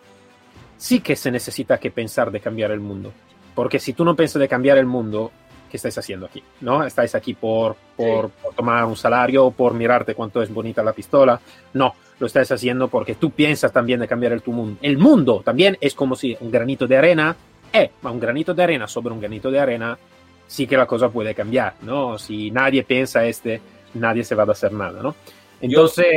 sí 0.77 0.99
que 0.99 1.15
se 1.15 1.31
necesita 1.31 1.77
que 1.77 1.91
pensar 1.91 2.31
de 2.31 2.39
cambiar 2.39 2.71
el 2.71 2.79
mundo. 2.79 3.11
Porque 3.55 3.79
si 3.79 3.93
tú 3.93 4.05
no 4.05 4.15
piensas 4.15 4.39
de 4.39 4.47
cambiar 4.47 4.77
el 4.77 4.85
mundo, 4.85 5.31
¿qué 5.71 5.77
estáis 5.77 5.97
haciendo 5.97 6.25
aquí? 6.25 6.43
¿No? 6.59 6.83
¿Estáis 6.83 7.15
aquí 7.15 7.33
por, 7.33 7.77
por, 7.95 8.29
por 8.29 8.53
tomar 8.53 8.83
un 8.83 8.97
salario, 8.97 9.49
por 9.51 9.73
mirarte 9.73 10.13
cuánto 10.13 10.41
es 10.41 10.53
bonita 10.53 10.83
la 10.83 10.91
pistola? 10.91 11.39
No, 11.73 11.95
lo 12.19 12.27
estás 12.27 12.51
haciendo 12.51 12.89
porque 12.89 13.15
tú 13.15 13.31
piensas 13.31 13.71
también 13.71 14.01
de 14.01 14.07
cambiar 14.07 14.33
el 14.33 14.41
tu 14.41 14.51
mundo. 14.51 14.77
El 14.81 14.97
mundo 14.97 15.41
también 15.43 15.77
es 15.79 15.95
como 15.95 16.15
si 16.15 16.37
un 16.41 16.51
granito 16.51 16.85
de 16.85 16.97
arena, 16.97 17.35
eh, 17.71 17.89
ma 18.01 18.11
un 18.11 18.19
granito 18.19 18.53
de 18.53 18.61
arena 18.61 18.87
sobre 18.87 19.13
un 19.13 19.21
granito 19.21 19.49
de 19.49 19.59
arena, 19.59 19.97
sí 20.45 20.67
que 20.67 20.75
la 20.75 20.85
cosa 20.85 21.09
puede 21.09 21.33
cambiar, 21.33 21.75
¿no? 21.83 22.19
Si 22.19 22.51
nadie 22.51 22.83
piensa 22.83 23.25
este, 23.25 23.61
nadie 23.93 24.25
se 24.25 24.35
va 24.35 24.43
a 24.43 24.51
hacer 24.51 24.73
nada, 24.73 25.01
¿no? 25.01 25.15
Entonces, 25.61 26.07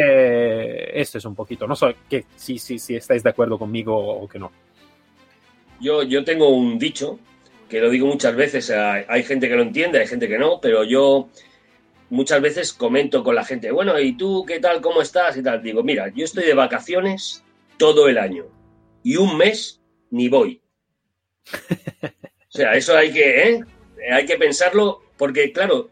esto 0.93 1.19
es 1.19 1.25
un 1.25 1.35
poquito, 1.35 1.67
no 1.67 1.77
sé 1.77 1.95
que, 2.11 2.25
si, 2.35 2.59
si, 2.59 2.79
si 2.79 2.97
estáis 2.97 3.23
de 3.23 3.31
acuerdo 3.31 3.59
conmigo 3.59 3.97
o 3.97 4.27
que 4.27 4.39
no. 4.39 4.51
Yo, 5.81 6.03
yo 6.03 6.25
tengo 6.25 6.49
un 6.49 6.79
dicho 6.79 7.19
que 7.69 7.81
lo 7.81 7.91
digo 7.91 8.07
muchas 8.07 8.35
veces, 8.37 8.71
hay 8.71 9.23
gente 9.23 9.49
que 9.49 9.57
lo 9.57 9.63
entiende, 9.63 10.01
hay 10.01 10.07
gente 10.07 10.29
que 10.29 10.39
no, 10.39 10.61
pero 10.61 10.85
yo 10.85 11.29
muchas 12.11 12.41
veces 12.41 12.73
comento 12.73 13.25
con 13.25 13.35
la 13.35 13.45
gente, 13.45 13.71
bueno, 13.71 13.99
¿y 13.99 14.17
tú 14.17 14.45
qué 14.47 14.61
tal? 14.61 14.81
¿Cómo 14.81 15.03
estás? 15.03 15.37
Y 15.37 15.43
tal. 15.43 15.63
Digo, 15.63 15.83
mira, 15.83 16.13
yo 16.15 16.25
estoy 16.25 16.45
de 16.45 16.55
vacaciones 16.55 17.45
todo 17.77 18.09
el 18.09 18.19
año 18.19 18.47
y 19.03 19.17
un 19.17 19.37
mes 19.37 19.81
ni 20.11 20.29
voy. 20.29 20.63
O 21.53 22.57
sea, 22.57 22.75
eso 22.75 22.97
hay 22.97 23.13
que, 23.13 23.49
¿eh? 23.49 23.61
Hay 24.13 24.27
que 24.27 24.37
pensarlo 24.37 25.03
porque, 25.17 25.53
claro, 25.53 25.91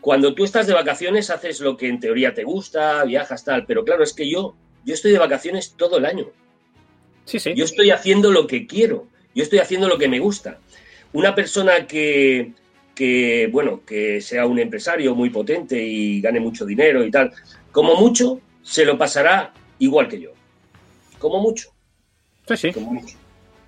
cuando 0.00 0.34
tú 0.34 0.44
estás 0.44 0.66
de 0.66 0.74
vacaciones 0.74 1.30
haces 1.30 1.60
lo 1.60 1.76
que 1.76 1.88
en 1.88 2.00
teoría 2.00 2.34
te 2.34 2.42
gusta, 2.42 3.04
viajas, 3.04 3.44
tal, 3.44 3.66
pero 3.66 3.84
claro, 3.84 4.02
es 4.02 4.12
que 4.12 4.28
yo, 4.28 4.56
yo 4.84 4.94
estoy 4.94 5.12
de 5.12 5.18
vacaciones 5.18 5.74
todo 5.76 5.98
el 5.98 6.06
año. 6.06 6.26
Sí, 7.24 7.38
sí. 7.38 7.54
Yo 7.54 7.64
estoy 7.64 7.92
haciendo 7.92 8.32
lo 8.32 8.48
que 8.48 8.66
quiero, 8.66 9.06
yo 9.32 9.44
estoy 9.44 9.60
haciendo 9.60 9.86
lo 9.86 9.96
que 9.96 10.08
me 10.08 10.18
gusta. 10.18 10.58
Una 11.12 11.34
persona 11.34 11.86
que, 11.86 12.52
que, 12.94 13.48
bueno, 13.50 13.82
que 13.86 14.20
sea 14.20 14.46
un 14.46 14.58
empresario 14.58 15.14
muy 15.14 15.30
potente 15.30 15.82
y 15.82 16.20
gane 16.20 16.40
mucho 16.40 16.64
dinero 16.64 17.04
y 17.04 17.10
tal, 17.10 17.32
como 17.70 17.96
mucho, 17.96 18.40
se 18.62 18.84
lo 18.84 18.96
pasará 18.96 19.52
igual 19.78 20.08
que 20.08 20.20
yo. 20.20 20.30
Como 21.18 21.40
mucho. 21.40 21.70
Sí, 22.48 22.56
sí. 22.56 22.72
Como 22.72 22.92
mucho. 22.92 23.16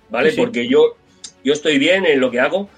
¿Vale? 0.09 0.33
Porque 0.33 0.67
yo, 0.67 0.95
yo 1.43 1.53
estoy 1.53 1.77
bien 1.77 2.05
en 2.05 2.19
lo 2.19 2.31
que 2.31 2.39
hago. 2.39 2.69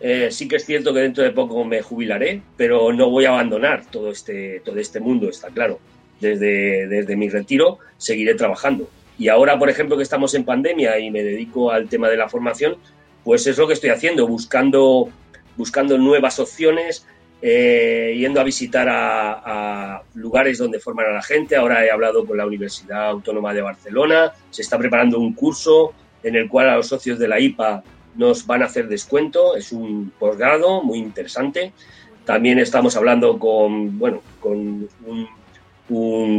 Eh, 0.00 0.28
sí 0.30 0.48
que 0.48 0.56
es 0.56 0.66
cierto 0.66 0.92
que 0.92 1.00
dentro 1.00 1.24
de 1.24 1.30
poco 1.30 1.64
me 1.64 1.80
jubilaré, 1.80 2.42
pero 2.56 2.92
no 2.92 3.10
voy 3.10 3.24
a 3.24 3.30
abandonar 3.30 3.86
todo 3.90 4.10
este, 4.10 4.60
todo 4.60 4.78
este 4.78 5.00
mundo, 5.00 5.28
está 5.28 5.48
claro. 5.48 5.80
Desde, 6.20 6.86
desde 6.88 7.16
mi 7.16 7.28
retiro 7.28 7.78
seguiré 7.96 8.34
trabajando. 8.34 8.88
Y 9.18 9.28
ahora, 9.28 9.58
por 9.58 9.70
ejemplo, 9.70 9.96
que 9.96 10.02
estamos 10.02 10.34
en 10.34 10.44
pandemia 10.44 10.98
y 10.98 11.10
me 11.10 11.22
dedico 11.22 11.70
al 11.70 11.88
tema 11.88 12.08
de 12.08 12.16
la 12.16 12.28
formación, 12.28 12.76
pues 13.24 13.46
es 13.46 13.58
lo 13.58 13.66
que 13.66 13.72
estoy 13.72 13.90
haciendo, 13.90 14.26
buscando 14.26 15.10
buscando 15.56 15.98
nuevas 15.98 16.38
opciones, 16.38 17.06
eh, 17.42 18.14
yendo 18.16 18.40
a 18.40 18.44
visitar 18.44 18.88
a, 18.90 20.02
lugares 20.14 20.58
donde 20.58 20.80
forman 20.80 21.06
a 21.06 21.10
la 21.10 21.22
gente. 21.22 21.56
Ahora 21.56 21.84
he 21.84 21.90
hablado 21.90 22.24
con 22.24 22.36
la 22.36 22.46
Universidad 22.46 23.08
Autónoma 23.08 23.52
de 23.52 23.62
Barcelona, 23.62 24.32
se 24.50 24.62
está 24.62 24.78
preparando 24.78 25.18
un 25.18 25.34
curso 25.34 25.92
en 26.22 26.36
el 26.36 26.48
cual 26.48 26.70
a 26.70 26.76
los 26.76 26.88
socios 26.88 27.18
de 27.18 27.28
la 27.28 27.38
IPA 27.38 27.82
nos 28.16 28.46
van 28.46 28.62
a 28.62 28.66
hacer 28.66 28.88
descuento, 28.88 29.56
es 29.56 29.72
un 29.72 30.12
posgrado 30.18 30.82
muy 30.82 30.98
interesante. 30.98 31.72
También 32.24 32.58
estamos 32.58 32.96
hablando 32.96 33.38
con, 33.38 33.98
bueno, 33.98 34.22
con 34.40 34.88
un, 35.06 35.28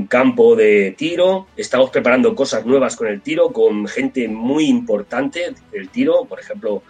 campo 0.07 0.55
de 0.55 0.95
tiro, 0.97 1.47
estamos 1.55 1.91
preparando 1.91 2.35
cosas 2.35 2.65
nuevas 2.65 2.95
con 2.95 3.07
el 3.07 3.21
tiro, 3.21 3.51
con 3.51 3.87
gente 3.87 4.27
muy 4.27 4.65
importante 4.65 5.53
del 5.71 5.89
tiro, 5.89 6.25
por 6.25 6.39
ejemplo, 6.39 6.81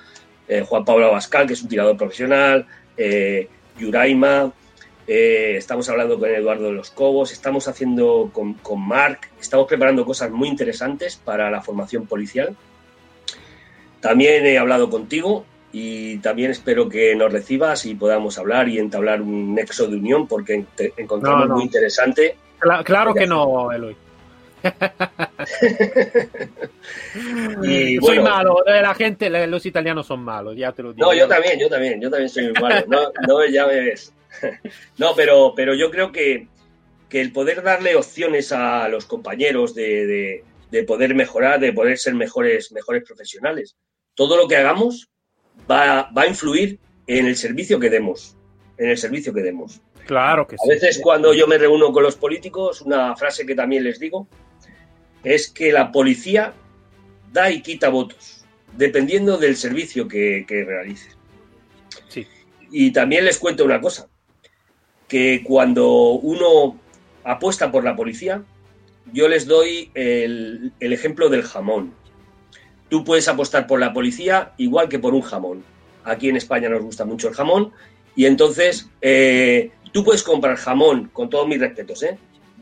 eh, 0.48 0.62
Juan 0.62 0.86
Pablo 0.86 1.08
Abascal, 1.08 1.48
que 1.48 1.54
es 1.54 1.62
un 1.62 1.70
tirador 1.70 1.98
profesional, 1.98 2.66
eh, 2.96 3.50
Yuraima, 3.78 4.54
eh, 5.08 5.56
estamos 5.58 5.90
hablando 5.90 6.18
con 6.18 6.30
Eduardo 6.30 6.66
de 6.66 6.72
los 6.72 6.92
Cobos, 6.92 7.32
estamos 7.32 7.68
haciendo 7.68 8.30
con, 8.34 8.54
con 8.56 8.82
Marc, 8.82 9.30
estamos 9.40 9.68
preparando 9.68 10.06
cosas 10.06 10.32
muy 10.32 10.48
interesantes 10.48 11.18
para 11.18 11.52
la 11.52 11.62
formación 11.62 12.08
policial. 12.08 12.56
También 14.00 14.46
he 14.46 14.58
hablado 14.58 14.90
contigo 14.90 15.46
y 15.72 16.20
también 16.20 16.52
espero 16.52 16.88
que 16.88 17.16
nos 17.16 17.34
recibas 17.34 17.86
y 17.86 17.96
podamos 17.96 18.38
hablar 18.38 18.70
y 18.70 18.80
entablar 18.80 19.22
un 19.22 19.54
nexo 19.54 19.88
de 19.88 19.98
unión 19.98 20.28
porque 20.28 20.66
encontramos 20.96 21.50
muy 21.50 21.64
interesante. 21.64 22.38
Claro 22.84 23.14
que 23.14 23.28
no, 23.28 23.72
Eloy. 23.72 23.96
y, 27.64 27.98
soy 27.98 28.20
malo, 28.20 28.58
la 28.66 28.96
gente, 28.96 29.30
los 29.48 29.66
italianos 29.66 30.08
son 30.08 30.24
malos, 30.24 30.56
ya 30.58 30.72
te 30.72 30.82
lo 30.84 30.94
digo. 30.94 31.06
No, 31.06 31.14
yo 31.14 31.28
también, 31.28 31.60
yo 31.60 31.68
también, 31.70 32.02
yo 32.02 32.10
también 32.10 32.30
soy 32.30 32.52
malo, 32.54 32.84
no, 32.88 33.12
no 33.28 33.46
ya 33.46 33.68
me 33.68 33.82
ves. 33.82 34.14
no, 34.98 35.14
pero, 35.16 35.54
pero 35.56 35.76
yo 35.76 35.92
creo 35.92 36.12
que, 36.12 36.48
que, 37.10 37.22
el 37.22 37.32
poder 37.32 37.62
darle 37.64 37.96
opciones 37.96 38.52
a 38.52 38.90
los 38.90 39.06
compañeros 39.06 39.76
de, 39.76 40.44
de, 40.72 40.84
poder 40.84 41.16
mejorar, 41.16 41.60
de 41.60 41.72
poder 41.72 41.98
ser 41.98 42.16
mejores, 42.16 42.72
mejores 42.72 43.04
profesionales, 43.04 43.76
todo 44.14 44.38
lo 44.38 44.48
que 44.48 44.58
hagamos 44.58 45.10
va, 45.70 46.10
va 46.12 46.24
a 46.24 46.28
influir 46.28 46.80
en 47.08 47.28
el 47.28 47.36
servicio 47.36 47.80
que 47.80 47.90
demos, 47.90 48.36
en 48.78 48.90
el 48.90 48.98
servicio 48.98 49.34
que 49.34 49.42
demos. 49.42 49.82
Claro 50.06 50.48
que 50.48 50.58
sí. 50.58 50.64
A 50.66 50.74
veces 50.74 51.00
cuando 51.02 51.34
yo 51.34 51.48
me 51.48 51.58
reúno 51.58 51.92
con 51.92 52.04
los 52.04 52.16
políticos, 52.16 52.82
una 52.82 53.16
frase 53.16 53.46
que 53.46 53.56
también 53.56 53.84
les 53.84 54.00
digo 54.00 54.28
es 55.24 55.50
que 55.50 55.72
la 55.72 55.92
policía 55.92 56.54
da 57.34 57.52
y 57.52 57.62
quita 57.62 57.90
votos, 57.90 58.46
dependiendo 58.78 59.38
del 59.38 59.58
servicio 59.58 60.08
que, 60.08 60.46
realice. 60.48 61.10
Sí. 62.08 62.28
Y 62.72 62.92
también 62.92 63.26
les 63.26 63.40
cuento 63.40 63.66
una 63.66 63.82
cosa, 63.82 64.08
que 65.08 65.44
cuando 65.44 66.12
uno 66.12 66.80
apuesta 67.24 67.72
por 67.72 67.84
la 67.84 67.96
policía, 67.96 68.44
yo 69.12 69.28
les 69.28 69.46
doy 69.46 69.92
el, 69.94 70.74
ejemplo 70.80 71.30
del 71.30 71.44
jamón. 71.44 71.94
Tú 72.90 73.04
puedes 73.04 73.28
apostar 73.28 73.68
por 73.68 73.80
la 73.80 73.94
policía 73.94 74.54
igual 74.58 74.90
que 74.90 75.00
por 75.00 75.14
un 75.14 75.22
jamón. 75.22 75.64
Aquí 76.04 76.30
en 76.30 76.38
España 76.38 76.70
nos 76.70 76.84
gusta 76.84 77.04
mucho 77.04 77.30
el 77.30 77.34
jamón 77.34 77.72
y 78.16 78.26
entonces 78.26 78.90
eh, 79.02 79.72
tú 79.96 80.04
puedes 80.04 80.24
comprar 80.24 80.58
jamón, 80.58 81.10
con 81.14 81.30
todos 81.30 81.48
mis 81.48 81.58
respetos, 81.58 82.04
¿eh? 82.04 82.18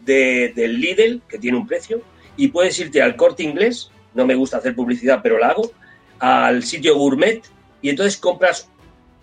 del 0.05 0.79
Lidl, 0.79 1.19
que 1.27 1.39
tiene 1.39 1.57
un 1.57 1.65
precio, 1.65 2.03
y 2.37 2.49
puedes 2.49 2.77
irte 2.77 3.01
al 3.01 3.15
corte 3.15 3.41
inglés, 3.41 3.89
no 4.13 4.27
me 4.27 4.35
gusta 4.35 4.57
hacer 4.57 4.75
publicidad, 4.75 5.21
pero 5.23 5.39
la 5.39 5.47
hago, 5.47 5.71
al 6.19 6.61
sitio 6.61 6.95
gourmet 6.95 7.41
y 7.81 7.89
entonces 7.89 8.17
compras 8.17 8.69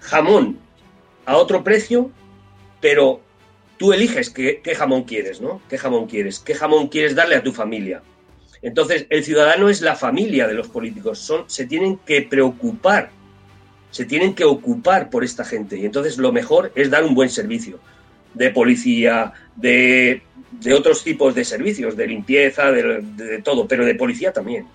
jamón 0.01 0.59
a 1.25 1.37
otro 1.37 1.62
precio, 1.62 2.11
pero 2.81 3.20
tú 3.77 3.92
eliges 3.92 4.29
qué, 4.29 4.61
jamón 4.77 5.05
quieres, 5.05 5.40
¿no? 5.40 5.62
¿Qué 5.68 5.79
jamón 5.79 6.09
quieres? 6.09 6.40
¿Qué 6.40 6.57
jamón 6.57 6.88
quieres 6.88 7.14
darle 7.14 7.37
a 7.37 7.44
tu 7.44 7.53
familia? 7.53 8.03
Entonces, 8.61 9.07
el 9.09 9.23
ciudadano 9.23 9.68
es 9.68 9.83
la 9.83 9.94
familia 9.94 10.49
de 10.49 10.55
los 10.55 10.66
políticos, 10.66 11.20
son, 11.20 11.44
se 11.46 11.64
tienen 11.64 11.96
que 11.99 12.23
preocupar, 12.23 13.12
se 13.92 14.05
tienen 14.05 14.35
que 14.35 14.44
ocupar 14.44 15.11
por 15.11 15.23
esta 15.23 15.44
gente 15.44 15.79
y 15.79 15.85
entonces 15.85 16.18
lo 16.18 16.33
mejor 16.33 16.73
es 16.75 16.90
dar 16.90 17.05
un 17.05 17.14
buen 17.14 17.31
servicio 17.31 17.79
de 18.35 18.51
policía, 18.51 19.33
de 19.57 20.23
de 20.51 20.75
otros 20.75 21.03
tipos 21.03 21.35
de 21.35 21.45
servicios, 21.45 21.97
de 21.97 22.07
limpieza, 22.07 22.71
de, 22.73 23.40
todo, 23.43 23.66
pero 23.66 23.85
de 23.85 23.95
policía 23.95 24.33
también. 24.33 24.66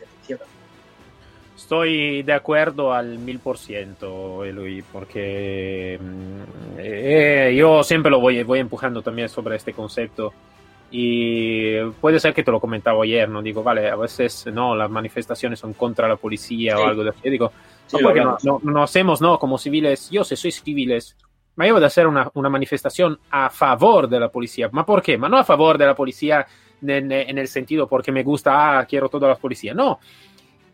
Estoy 1.56 2.22
de 2.22 2.34
acuerdo 2.34 2.94
al 2.94 3.18
mil 3.18 3.39
por 3.39 3.58
ciento, 3.58 4.46
Eloy, 4.46 4.84
porque 4.91 6.00
mm, 6.00 6.78
eh, 6.78 7.56
yo 7.58 7.82
siempre 7.82 8.12
lo 8.12 8.20
voy, 8.20 8.44
voy 8.44 8.60
empujando 8.60 9.02
también 9.02 9.30
sobre 9.30 9.56
este 9.56 9.74
concepto. 9.74 10.32
Y 10.91 11.80
puede 12.00 12.20
ser 12.20 12.34
que 12.36 12.44
te 12.44 12.52
lo 12.52 12.60
comentaba 12.60 13.04
ayer, 13.04 13.28
¿no? 13.28 13.41
Digo, 13.41 13.63
vale, 13.63 13.89
a 13.89 13.96
veces 13.96 14.46
no, 14.54 14.76
las 14.76 14.91
manifestaciones 14.91 15.58
son 15.58 15.74
contra 15.74 16.08
la 16.08 16.18
policía 16.18 16.78
o 16.78 16.86
algo 16.86 17.04
de 17.04 17.10
así. 17.10 17.30
Digo, 17.30 17.52
no, 17.94 18.38
no, 18.44 18.60
no, 18.62 18.84
hacemos, 18.84 19.20
¿no? 19.20 19.39
Como 19.39 19.58
civiles, 19.58 20.10
yo 20.12 20.24
si 20.24 20.36
soy 20.36 20.52
civiles, 20.52 21.15
ma 21.56 21.65
io 21.65 21.78
hacer 21.78 22.08
una, 22.08 22.30
una 22.34 22.50
manifestación 22.50 23.20
a 23.30 23.50
favor 23.50 24.08
de 24.08 24.20
la 24.20 24.30
policía. 24.30 24.70
¿Ma 24.72 24.86
por 24.86 25.02
qué? 25.02 25.18
Ma 25.18 25.30
no 25.30 25.38
a 25.38 25.44
favor 25.44 25.78
de 25.78 25.86
la 25.86 25.96
policía 25.96 26.46
en, 26.82 27.12
en 27.12 27.38
el 27.38 27.48
sentido 27.48 27.88
porque 27.88 28.12
me 28.12 28.24
gusta, 28.24 28.80
ah, 28.80 28.86
quiero 28.86 29.10
toda 29.10 29.28
la 29.30 29.36
policía. 29.36 29.74
No. 29.74 30.00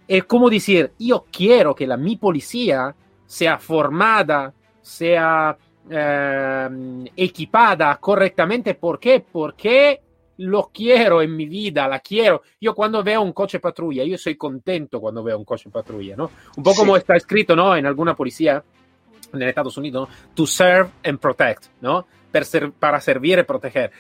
Es 0.08 0.26
como 0.26 0.50
decir, 0.50 0.92
yo 1.00 1.26
quiero 1.32 1.74
que 1.74 1.88
la 1.88 1.98
mi 1.98 2.18
policía 2.18 2.94
sea 3.26 3.58
formada, 3.58 4.54
sea 4.82 5.58
eh, 5.90 6.70
equipada 7.16 7.98
correctamente. 7.98 8.76
¿Por 8.76 9.00
qué? 9.00 9.24
Porque 9.32 10.02
lo 10.38 10.70
quiero 10.74 11.22
en 11.22 11.36
mi 11.36 11.46
vida, 11.46 11.88
la 11.88 12.00
quiero. 12.00 12.42
Yo 12.60 12.74
cuando 12.74 13.04
veo 13.04 13.22
un 13.22 13.32
coche 13.32 13.60
patrulla, 13.60 14.04
yo 14.04 14.18
soy 14.18 14.36
contento 14.36 15.00
cuando 15.00 15.24
veo 15.24 15.38
un 15.38 15.46
coche 15.46 15.70
patrulla, 15.70 16.16
¿no? 16.16 16.32
Un 16.58 16.64
poco 16.64 16.76
sí. 16.76 16.80
como 16.82 16.98
está 16.98 17.16
escrito, 17.16 17.56
¿no? 17.56 17.76
En 17.76 17.86
alguna 17.86 18.16
policía, 18.16 18.64
en 19.34 19.42
Estados 19.44 19.78
Unidos, 19.78 20.10
to 20.34 20.46
serve 20.46 20.90
and 21.04 21.20
protect, 21.20 21.66
¿no? 21.82 22.06
para 22.80 23.02
servir 23.02 23.40
y 23.40 23.44
proteger. 23.44 23.92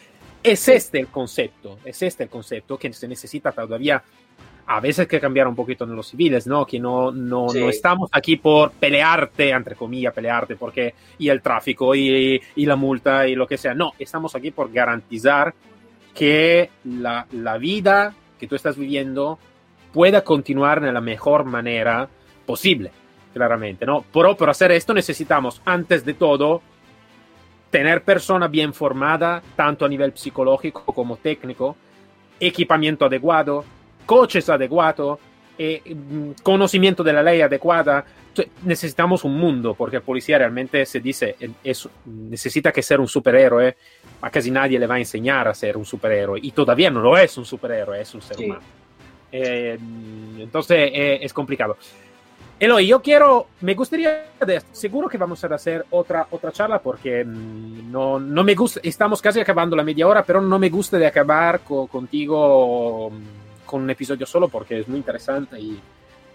Es 0.44 0.67
este 0.67 1.00
el 1.00 1.08
concepto, 1.08 1.80
es 1.86 2.02
este 2.02 2.24
el 2.24 2.30
concepto 2.30 2.78
que 2.78 2.91
se 2.94 3.08
necesita 3.08 3.52
todavía 3.52 4.02
a 4.65 4.80
veces 4.80 5.08
que 5.08 5.20
cambiar 5.20 5.48
un 5.48 5.56
poquito 5.56 5.84
en 5.84 5.96
los 5.96 6.08
civiles, 6.08 6.48
¿no? 6.48 6.65
Que 6.65 6.80
no, 6.80 7.12
no, 7.12 7.48
no 7.48 7.70
estamos 7.70 8.10
aquí 8.13 8.38
por 8.38 8.72
pelearte, 8.72 9.50
entre 9.50 9.76
comillas, 9.76 10.13
pelearte, 10.13 10.56
porque 10.56 10.96
y 11.17 11.30
el 11.30 11.41
tráfico 11.41 11.94
y, 11.94 12.41
y, 12.56 12.65
la 12.65 12.76
multa 12.76 13.28
y 13.28 13.36
lo 13.36 13.46
que 13.48 13.58
sea. 13.58 13.74
No, 13.74 13.91
estamos 14.00 14.34
aquí 14.36 14.52
por 14.52 14.72
garantizar 14.72 15.54
que 16.15 16.70
la, 16.86 17.28
la 17.32 17.58
vida 17.58 18.15
que 18.39 18.48
tú 18.48 18.56
estás 18.56 18.78
viviendo 18.78 19.39
pueda 19.91 20.24
continuar 20.24 20.80
de 20.80 20.94
la 20.94 21.02
mejor 21.02 21.44
manera 21.44 22.08
posible 22.46 22.91
claramente, 23.34 23.86
¿no? 23.86 24.04
Pero 24.13 24.36
para 24.36 24.52
hacer 24.52 24.72
esto 24.72 24.94
necesitamos, 24.94 25.62
antes 25.65 26.06
de 26.06 26.13
todo, 26.13 26.62
tener 27.70 28.04
persona 28.04 28.48
bien 28.48 28.74
formada, 28.74 29.41
tanto 29.56 29.86
a 29.86 29.89
nivel 29.89 30.12
psicológico 30.15 30.84
como 30.86 31.17
técnico, 31.17 31.76
equipamiento 32.39 33.06
adecuado, 33.06 33.63
coches 34.06 34.50
adecuados, 34.50 35.20
eh, 35.58 35.82
mm, 35.86 36.32
conocimiento 36.44 37.04
de 37.04 37.13
la 37.13 37.24
ley 37.24 37.41
adecuada. 37.41 38.04
Necesitamos 38.63 39.24
un 39.24 39.38
mundo, 39.38 39.74
porque 39.74 39.98
el 39.98 40.02
policía 40.02 40.38
realmente 40.38 40.86
se 40.86 41.00
dice, 41.00 41.36
es, 41.63 41.88
necesita 42.06 42.72
que 42.72 42.82
ser 42.82 43.00
un 43.00 43.08
superhéroe, 43.08 43.76
a 44.22 44.30
casi 44.30 44.52
nadie 44.52 44.80
le 44.80 44.88
va 44.88 44.96
a 44.96 45.00
enseñar 45.00 45.48
a 45.48 45.54
ser 45.54 45.76
un 45.76 45.86
superhéroe, 45.86 46.39
y 46.41 46.52
todavía 46.52 46.89
no 46.89 47.02
lo 47.02 47.17
es 47.17 47.38
un 47.38 47.46
superhéroe, 47.46 48.02
es 48.02 48.13
un 48.13 48.22
ser 48.22 48.39
humano. 48.39 48.62
Eh, 49.32 49.78
entonces 50.39 50.91
eh, 50.94 51.20
es 51.22 51.34
complicado. 51.34 51.78
Eloy, 52.62 52.86
yo 52.86 53.02
quiero, 53.02 53.47
me 53.62 53.74
gustaría, 53.74 54.28
seguro 54.71 55.10
que 55.10 55.17
vamos 55.17 55.43
a 55.43 55.47
hacer 55.47 55.84
otra, 55.89 56.28
otra 56.30 56.52
charla 56.52 56.78
porque 56.78 57.26
mm, 57.26 57.91
no, 57.91 58.19
no 58.19 58.43
me 58.43 58.54
gusta, 58.54 58.80
estamos 58.84 59.19
casi 59.19 59.39
acabando 59.39 59.76
la 59.76 59.84
media 59.84 60.08
hora, 60.08 60.24
pero 60.24 60.39
no 60.41 60.60
me 60.60 60.69
gusta 60.69 61.00
de 61.00 61.08
acabar 61.08 61.62
contigo 61.62 63.10
mm, 63.10 63.65
con 63.65 63.82
un 63.82 63.89
episodio 63.89 64.28
solo 64.28 64.47
porque 64.47 64.82
es 64.82 64.88
muy 64.88 65.00
interesante 65.00 65.60
y, 65.60 65.82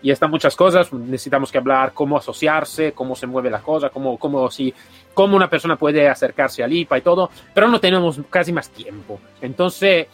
y 0.03 0.11
están 0.11 0.29
muchas 0.33 0.57
cosas, 0.57 0.93
necesitamos 0.93 1.53
que 1.53 1.59
hablar 1.59 1.93
cómo 1.95 2.17
asociarse, 2.17 2.91
cómo 2.91 3.15
se 3.15 3.29
mueve 3.29 3.49
la 3.49 3.63
cosa, 3.63 3.91
cómo, 3.91 4.19
cómo, 4.19 4.51
si, 4.51 4.75
cómo 5.15 5.37
una 5.37 5.49
persona 5.49 5.77
puede 5.77 6.09
acercarse 6.09 6.65
al 6.65 6.73
IPA 6.73 6.99
y 6.99 7.03
todo, 7.03 7.31
pero 7.55 7.69
no 7.69 7.79
tenemos 7.79 8.21
casi 8.31 8.53
más 8.53 8.69
tiempo. 8.71 9.21
Entonces, 9.41 10.09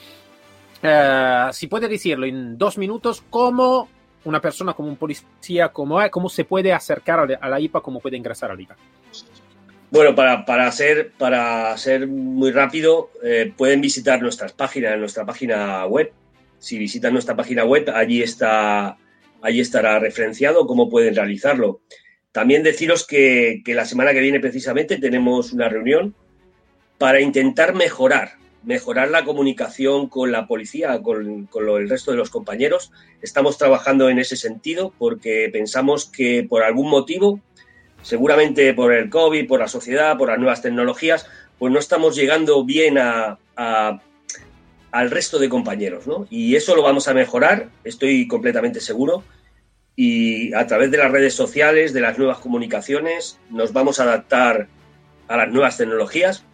uh, 0.83 1.51
si 1.55 1.68
puede 1.68 1.88
decirlo 1.88 2.27
en 2.27 2.59
dos 2.59 2.77
minutos, 2.77 3.25
¿cómo 3.31 3.88
una 4.24 4.40
persona 4.40 4.74
como 4.74 4.88
un 4.88 4.96
policía, 4.96 5.68
como 5.68 5.98
cómo 6.11 6.28
se 6.28 6.44
puede 6.44 6.72
acercar 6.72 7.38
a 7.40 7.48
la 7.48 7.61
IPA, 7.61 7.80
cómo 7.80 8.00
puede 8.00 8.16
ingresar 8.16 8.50
a 8.50 8.54
la 8.54 8.62
IPA? 8.62 8.76
Bueno, 9.90 10.14
para, 10.14 10.44
para, 10.46 10.72
ser, 10.72 11.12
para 11.18 11.76
ser 11.76 12.06
muy 12.06 12.50
rápido, 12.50 13.11
eh, 13.22 13.52
pueden 13.54 13.80
visitar 13.80 14.22
nuestras 14.22 14.52
páginas, 14.52 14.98
nuestra 14.98 15.26
página 15.26 15.85
web. 15.87 16.12
Si 16.58 16.78
visitan 16.78 17.12
nuestra 17.12 17.37
página 17.37 17.64
web, 17.64 17.90
allí, 17.94 18.22
está, 18.22 18.96
allí 19.42 19.61
estará 19.61 19.98
referenciado 19.98 20.66
cómo 20.66 20.88
pueden 20.88 21.14
realizarlo. 21.14 21.82
También 22.30 22.62
deciros 22.62 23.06
que, 23.06 23.61
que 23.64 23.74
la 23.74 23.85
semana 23.85 24.12
que 24.12 24.20
viene 24.20 24.40
precisamente 24.40 24.96
tenemos 24.96 25.52
una 25.52 25.68
reunión 25.68 26.14
para 26.96 27.20
intentar 27.20 27.74
mejorar 27.74 28.41
mejorar 28.64 29.11
la 29.11 29.25
comunicación 29.25 30.09
con 30.09 30.33
la 30.33 30.46
policía, 30.46 31.01
con, 31.03 31.48
el 31.55 31.88
resto 31.88 32.11
de 32.11 32.16
los 32.16 32.31
compañeros. 32.31 32.92
Estamos 33.20 33.59
trabajando 33.59 34.09
en 34.09 34.18
ese 34.18 34.37
sentido 34.37 34.92
porque 34.98 35.48
pensamos 35.53 36.07
que 36.07 36.46
por 36.48 36.62
algún 36.62 36.88
motivo, 36.88 37.40
seguramente 38.03 38.72
por 38.75 38.92
el 38.92 39.11
COVID, 39.11 39.48
por 39.48 39.61
la 39.61 39.68
sociedad, 39.68 40.16
por 40.16 40.29
las 40.29 40.38
nuevas 40.38 40.62
tecnologías, 40.62 41.27
pues 41.59 41.72
no 41.72 41.79
estamos 41.79 42.16
llegando 42.16 42.64
bien 42.64 42.98
a, 42.98 43.38
al 43.57 45.11
resto 45.11 45.38
de 45.38 45.48
compañeros, 45.48 46.07
¿no? 46.07 46.27
Y 46.31 46.57
eso 46.57 46.75
lo 46.77 46.83
vamos 46.83 47.09
a 47.09 47.14
mejorar, 47.14 47.68
estoy 47.85 48.27
completamente 48.29 48.81
seguro. 48.81 49.25
Y 49.94 50.55
a 50.55 50.66
través 50.66 50.90
de 50.90 50.98
las 50.98 51.11
redes 51.11 51.35
sociales, 51.35 51.92
de 51.92 52.01
las 52.01 52.18
nuevas 52.18 52.38
comunicaciones, 52.38 53.38
nos 53.51 53.72
vamos 53.72 54.01
a 54.01 54.05
adaptar 54.05 54.68
a 55.29 55.37
las 55.37 55.51
nuevas 55.51 55.77
tecnologías 55.77 56.44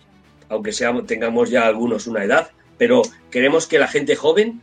aunque 0.48 0.72
tengamos 1.06 1.50
ya 1.50 1.66
algunos 1.66 2.06
una 2.06 2.24
edad, 2.24 2.50
pero 2.76 3.02
queremos 3.30 3.66
que 3.66 3.78
la 3.78 3.88
gente 3.88 4.16
joven 4.16 4.60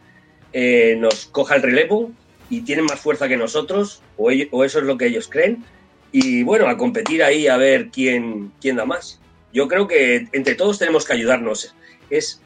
eh, 0.54 0.96
nos 0.98 1.26
coja 1.26 1.56
el 1.56 1.62
relevo 1.62 2.12
y 2.50 2.62
tienen 2.62 2.86
más 2.86 3.00
fuerza 3.00 3.28
que 3.28 3.38
nosotros, 3.38 4.02
o, 4.18 4.32
eso 4.32 4.80
es 4.80 4.86
lo 4.86 4.98
que 4.98 5.08
ellos 5.08 5.28
creen, 5.28 5.64
y 6.12 6.44
bueno, 6.44 6.68
a 6.68 6.78
competir 6.78 7.24
ahí 7.24 7.48
a 7.48 7.58
ver 7.58 7.90
quién, 7.90 8.52
da 8.62 8.86
más. 8.86 9.20
Yo 9.52 9.68
creo 9.68 9.88
que 9.88 10.28
entre 10.32 10.56
todos 10.56 10.80
tenemos 10.80 11.06
que 11.06 11.14
ayudarnos. 11.14 11.76
Es 12.10 12.42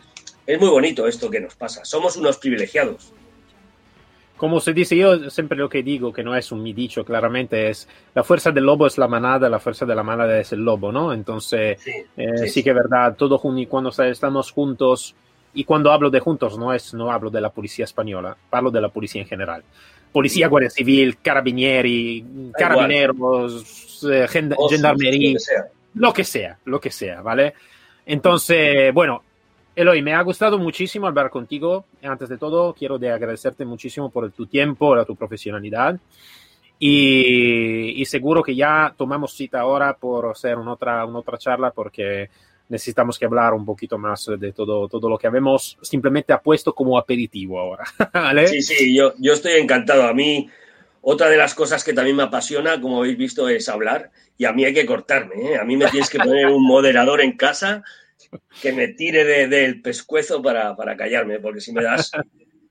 muy 0.59 0.69
bonito 0.69 1.07
esto 1.07 1.29
que 1.29 1.39
nos 1.39 1.55
pasa. 1.55 1.85
Somos 1.85 2.17
unos 2.17 2.37
privilegiados. 2.37 3.13
Como 4.39 4.61
se 4.61 4.71
dice, 4.71 4.95
yo 4.95 5.29
siempre 5.29 5.57
lo 5.57 5.67
que 5.67 5.83
digo, 5.83 6.13
que 6.13 6.23
no 6.23 6.33
es 6.33 6.49
un 6.53 6.63
mi 6.63 6.71
dicho, 6.71 7.03
claramente 7.03 7.69
es 7.69 7.89
la 8.15 8.23
fuerza 8.23 8.51
del 8.51 8.63
lobo 8.63 8.87
es 8.87 8.97
la 8.97 9.09
manada, 9.09 9.49
la 9.49 9.59
fuerza 9.59 9.85
de 9.85 9.93
la 9.93 10.01
manada 10.01 10.39
es 10.39 10.53
el 10.53 10.63
lobo, 10.63 10.93
¿no? 10.93 11.11
Entonces, 11.11 11.77
sí, 11.81 11.91
eh, 12.15 12.37
sí. 12.37 12.47
sí 12.47 12.63
que 12.63 12.69
es 12.69 12.75
verdad, 12.75 13.17
todo 13.17 13.37
cuando 13.37 13.89
estamos 13.89 14.51
juntos, 14.53 15.13
y 15.53 15.65
cuando 15.65 15.91
hablo 15.91 16.09
de 16.09 16.21
juntos 16.21 16.57
no 16.57 16.73
es 16.73 16.93
no 16.93 17.11
hablo 17.11 17.29
de 17.29 17.41
la 17.41 17.49
policía 17.49 17.83
española, 17.83 18.37
hablo 18.49 18.71
de 18.71 18.79
la 18.79 18.87
policía 18.87 19.21
en 19.21 19.27
general. 19.27 19.61
Policía, 20.09 20.47
Guardia 20.47 20.69
Civil, 20.69 21.17
carabinieri, 21.17 22.51
carabineros, 22.57 24.07
eh, 24.09 24.25
gendarmería, 24.27 25.37
lo 25.95 26.13
que 26.13 26.23
sea, 26.23 26.57
lo 26.63 26.79
que 26.79 26.91
sea, 26.91 27.21
¿vale? 27.21 27.53
Entonces, 28.05 28.93
bueno, 28.93 29.21
Eloy, 29.79 30.01
me 30.01 30.13
ha 30.13 30.21
gustado 30.23 30.59
muchísimo 30.59 31.07
hablar 31.07 31.29
contigo. 31.29 31.85
Antes 32.03 32.27
de 32.27 32.37
todo, 32.37 32.73
quiero 32.73 32.99
de 32.99 33.11
agradecerte 33.11 33.63
muchísimo 33.63 34.09
por 34.09 34.29
tu 34.33 34.45
tiempo, 34.45 34.89
por 34.89 35.05
tu 35.05 35.15
profesionalidad. 35.15 35.97
Y, 36.77 37.93
y, 37.95 38.03
seguro 38.03 38.43
que 38.43 38.53
ya 38.53 38.93
tomamos 38.97 39.33
cita 39.33 39.61
ahora 39.61 39.95
por 39.95 40.31
hacer 40.31 40.57
una 40.57 40.73
otra, 40.73 41.05
una 41.05 41.19
otra 41.19 41.37
charla 41.37 41.71
porque 41.71 42.29
necesitamos 42.67 43.17
que 43.17 43.23
hablar 43.23 43.53
un 43.53 43.65
poquito 43.65 43.97
más 43.97 44.29
de 44.37 44.51
todo, 44.51 44.89
todo 44.89 45.07
lo 45.07 45.17
que 45.17 45.27
habemos 45.27 45.77
simplemente 45.81 46.37
puesto 46.39 46.75
como 46.75 46.97
aperitivo 46.97 47.57
ahora. 47.57 47.85
¿vale? 48.13 48.49
Sí, 48.49 48.61
sí, 48.61 48.93
yo, 48.93 49.13
yo 49.17 49.31
estoy 49.31 49.53
encantado. 49.53 50.03
A 50.03 50.13
mí, 50.13 50.49
otra 51.03 51.29
de 51.29 51.37
las 51.37 51.55
cosas 51.55 51.85
que 51.85 51.93
también 51.93 52.17
me 52.17 52.23
apasiona, 52.23 52.81
como 52.81 52.97
habéis 52.99 53.17
visto, 53.17 53.47
es 53.47 53.69
hablar. 53.69 54.11
Y 54.37 54.43
a 54.43 54.51
mí 54.51 54.65
hay 54.65 54.73
que 54.73 54.85
cortarme. 54.85 55.53
¿eh? 55.53 55.57
A 55.57 55.63
mí 55.63 55.77
me 55.77 55.87
tienes 55.87 56.09
que 56.09 56.19
poner 56.19 56.47
un 56.47 56.67
moderador 56.67 57.21
en 57.21 57.37
casa 57.37 57.81
que 58.61 58.71
me 58.71 58.89
tire 58.89 59.23
del 59.23 59.49
de, 59.49 59.75
pescuezo 59.75 60.41
para, 60.41 60.75
para 60.75 60.97
callarme, 60.97 61.39
porque 61.39 61.61
si 61.61 61.71
me 61.71 61.83
das 61.83 62.11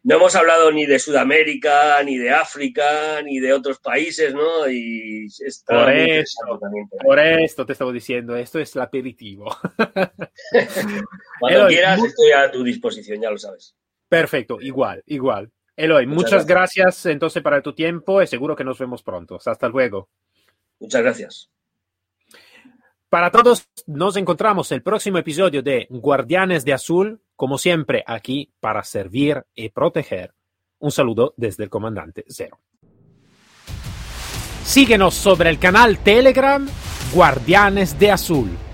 no 0.08 0.16
hemos 0.16 0.34
hablado 0.36 0.70
ni 0.70 0.86
de 0.86 0.98
Sudamérica, 0.98 2.02
ni 2.02 2.16
de 2.16 2.30
África, 2.30 3.20
ni 3.22 3.40
de 3.40 3.52
otros 3.52 3.78
países, 3.78 4.32
¿no? 4.32 4.68
Y 4.68 5.28
por 5.66 5.90
esto, 5.90 6.58
también, 6.58 6.88
por 7.04 7.18
esto 7.18 7.66
te 7.66 7.72
estaba 7.72 7.92
diciendo, 7.92 8.34
esto 8.34 8.58
es 8.58 8.74
el 8.74 8.82
aperitivo. 8.82 9.54
Cuando 11.40 11.58
Eloy, 11.58 11.74
quieras, 11.74 11.98
muy... 11.98 12.08
estoy 12.08 12.30
a 12.32 12.50
tu 12.50 12.62
disposición, 12.62 13.20
ya 13.20 13.30
lo 13.30 13.36
sabes. 13.36 13.76
Perfecto, 14.08 14.58
igual, 14.60 15.02
igual. 15.06 15.50
Eloy, 15.76 16.06
muchas, 16.06 16.32
muchas 16.32 16.46
gracias. 16.46 16.86
gracias 16.86 17.12
entonces 17.12 17.42
para 17.42 17.60
tu 17.60 17.74
tiempo 17.74 18.22
y 18.22 18.26
seguro 18.26 18.56
que 18.56 18.64
nos 18.64 18.78
vemos 18.78 19.02
pronto. 19.02 19.38
Hasta 19.44 19.68
luego. 19.68 20.08
Muchas 20.80 21.02
gracias. 21.02 21.50
Para 23.08 23.30
todos, 23.30 23.66
nos 23.86 24.16
encontramos 24.16 24.70
el 24.70 24.82
próximo 24.82 25.16
episodio 25.16 25.62
de 25.62 25.86
Guardianes 25.88 26.62
de 26.66 26.74
Azul, 26.74 27.22
como 27.36 27.56
siempre 27.56 28.04
aquí 28.06 28.52
para 28.60 28.84
servir 28.84 29.46
y 29.54 29.70
proteger. 29.70 30.34
Un 30.78 30.90
saludo 30.90 31.32
desde 31.38 31.64
el 31.64 31.70
comandante 31.70 32.26
Cero. 32.28 32.58
Síguenos 34.62 35.14
sobre 35.14 35.48
el 35.48 35.58
canal 35.58 35.98
Telegram 36.00 36.68
Guardianes 37.14 37.98
de 37.98 38.10
Azul. 38.10 38.67